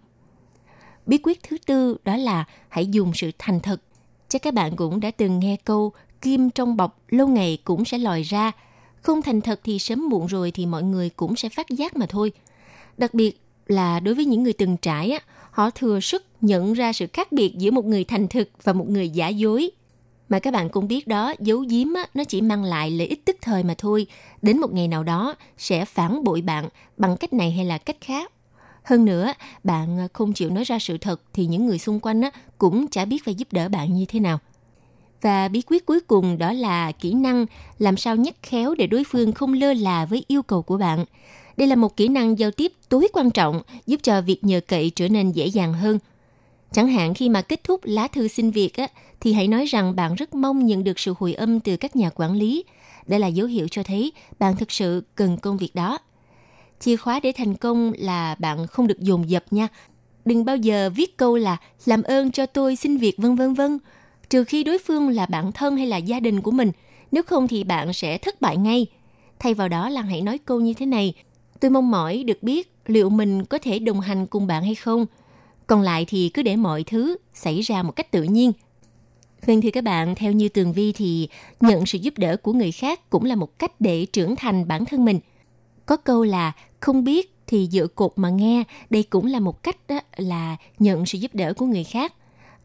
[1.05, 3.82] Bí quyết thứ tư đó là hãy dùng sự thành thật.
[4.30, 5.91] Chắc các bạn cũng đã từng nghe câu,
[6.22, 8.51] kim trong bọc, lâu ngày cũng sẽ lòi ra.
[9.01, 12.05] Không thành thật thì sớm muộn rồi thì mọi người cũng sẽ phát giác mà
[12.05, 12.32] thôi.
[13.00, 15.20] Đặc biệt là đối với những người từng trải,
[15.52, 18.89] họ thừa sức nhận ra sự khác biệt giữa một người thành thực và một
[18.89, 19.72] người giả dối.
[20.30, 23.38] Mà các bạn cũng biết đó, giấu giếm nó chỉ mang lại lợi ích tức
[23.41, 24.08] thời mà thôi.
[24.41, 27.97] Đến một ngày nào đó sẽ phản bội bạn bằng cách này hay là cách
[28.02, 28.32] khác.
[28.84, 29.34] Hơn nữa,
[29.64, 32.22] bạn à, không chịu nói ra sự thật thì những người xung quanh
[32.58, 34.39] cũng chả biết phải giúp đỡ bạn như thế nào.
[35.22, 37.45] Và bí quyết cuối cùng đó là kỹ năng
[37.78, 41.06] làm sao nhắc khéo để đối phương không lơ là với yêu cầu của bạn.
[41.60, 44.89] Đây là một kỹ năng giao tiếp tối quan trọng giúp cho việc nhờ cậy
[44.95, 45.99] trở nên dễ dàng hơn.
[46.72, 48.88] Chẳng hạn khi mà kết thúc lá thư xin việc á,
[49.20, 52.10] thì hãy nói rằng bạn rất mong nhận được sự hồi âm từ các nhà
[52.16, 52.64] quản lý.
[53.07, 55.99] Đây là dấu hiệu cho thấy bạn thực sự cần công việc đó.
[56.80, 59.68] Chìa khóa để thành công là bạn không được dồn dập nha.
[60.26, 63.80] Đừng bao giờ viết câu là làm ơn cho tôi xin việc vân vân vân,
[64.30, 66.72] trừ khi đối phương là bạn thân hay là gia đình của mình.
[67.12, 68.86] Nếu không thì bạn sẽ thất bại ngay.
[69.39, 71.14] Thay vào đó là hãy nói câu như thế này–
[71.60, 75.05] Tôi mong mỏi được biết liệu mình có thể đồng hành cùng bạn hay không.
[75.68, 78.51] Còn lại thì cứ để mọi thứ xảy ra một cách tự nhiên.
[79.45, 81.30] Vâng thưa các bạn, theo như Tường Vi thì
[81.60, 84.86] nhận sự giúp đỡ của người khác cũng là một cách để trưởng thành bản
[84.86, 85.20] thân mình.
[85.86, 89.78] Có câu là không biết thì dựa cột mà nghe, đây cũng là một cách
[89.88, 92.14] đó là nhận sự giúp đỡ của người khác.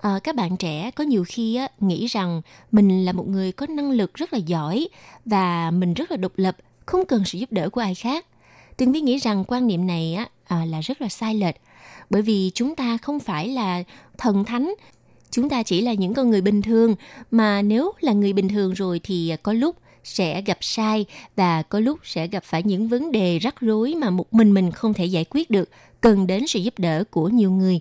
[0.00, 2.42] À, các bạn trẻ có nhiều khi á, nghĩ rằng
[2.72, 4.88] mình là một người có năng lực rất là giỏi
[5.24, 8.26] và mình rất là độc lập, không cần sự giúp đỡ của ai khác.
[8.76, 11.54] Tường Vi nghĩ rằng quan niệm này á, à, là rất là sai lệch.
[12.10, 13.82] Bởi vì chúng ta không phải là
[14.18, 14.74] thần thánh
[15.30, 16.94] chúng ta chỉ là những con người bình thường.
[17.30, 21.04] Mà nếu là người bình thường rồi thì à, có lúc sẽ gặp sai
[21.36, 24.70] và có lúc sẽ gặp phải những vấn đề rắc rối mà một mình mình
[24.70, 25.68] không thể giải quyết được
[26.00, 27.80] cần đến sự giúp đỡ của nhiều người.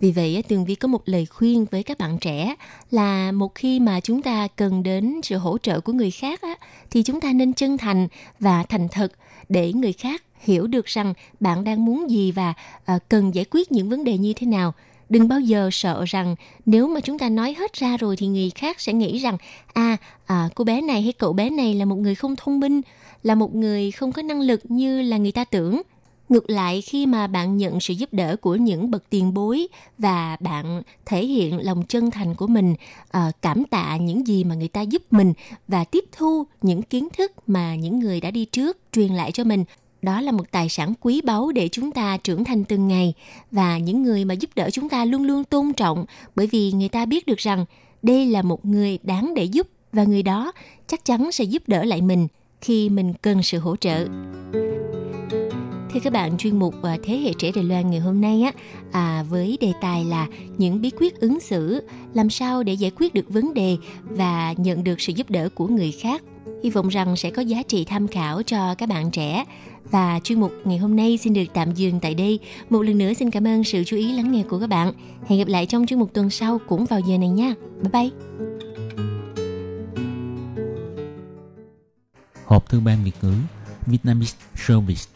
[0.00, 2.54] Vì vậy tường vi có một lời khuyên với các bạn trẻ
[2.90, 6.54] là một khi mà chúng ta cần đến sự hỗ trợ của người khác á,
[6.90, 8.08] thì chúng ta nên chân thành
[8.40, 9.12] và thành thật
[9.48, 12.54] để người khác hiểu được rằng bạn đang muốn gì và
[12.94, 14.74] uh, cần giải quyết những vấn đề như thế nào.
[15.08, 16.36] Đừng bao giờ sợ rằng
[16.66, 19.36] nếu mà chúng ta nói hết ra rồi thì người khác sẽ nghĩ rằng
[19.72, 22.80] à, à cô bé này hay cậu bé này là một người không thông minh
[23.22, 25.82] là một người không có năng lực như là người ta tưởng
[26.28, 29.68] ngược lại, khi mà bạn nhận sự giúp đỡ của những bậc tiền bối
[29.98, 32.74] và bạn thể hiện lòng chân thành của mình
[33.10, 35.32] ờ, cảm tạ những gì mà người ta giúp mình
[35.68, 39.44] và tiếp thu những kiến thức mà những người đã đi trước truyền lại cho
[39.44, 39.64] mình,
[40.02, 43.14] đó là một tài sản quý báu để chúng ta trưởng thành từng ngày.
[43.50, 46.04] Và những người mà giúp đỡ chúng ta luôn luôn tôn trọng,
[46.36, 47.64] bởi vì người ta biết được rằng
[48.02, 50.52] đây là một người đáng để giúp và người đó
[50.86, 52.28] chắc chắn sẽ giúp đỡ lại mình
[52.60, 54.06] khi mình cần sự hỗ trợ
[55.96, 58.52] thưa các bạn chuyên mục ờ, thế hệ trẻ Đài Loan ngày hôm nay á
[58.92, 60.26] à, với đề tài là
[60.58, 61.82] những bí quyết ứng xử
[62.14, 65.66] làm sao để giải quyết được vấn đề và nhận được sự giúp đỡ của
[65.66, 66.22] người khác
[66.62, 69.44] hy vọng rằng sẽ có giá trị tham khảo cho các bạn trẻ
[69.90, 72.38] và chuyên mục ngày hôm nay xin được tạm dừng tại đây.
[72.70, 74.92] Một lần nữa xin cảm ơn sự chú ý lắng nghe của các bạn.
[75.26, 77.54] Hẹn gặp lại trong chuyên mục tuần sau cũng vào giờ này nha.
[77.82, 78.10] Bye bye.
[82.44, 83.32] Hộp thư ban Việt ngữ
[83.86, 85.15] Vietnamese Service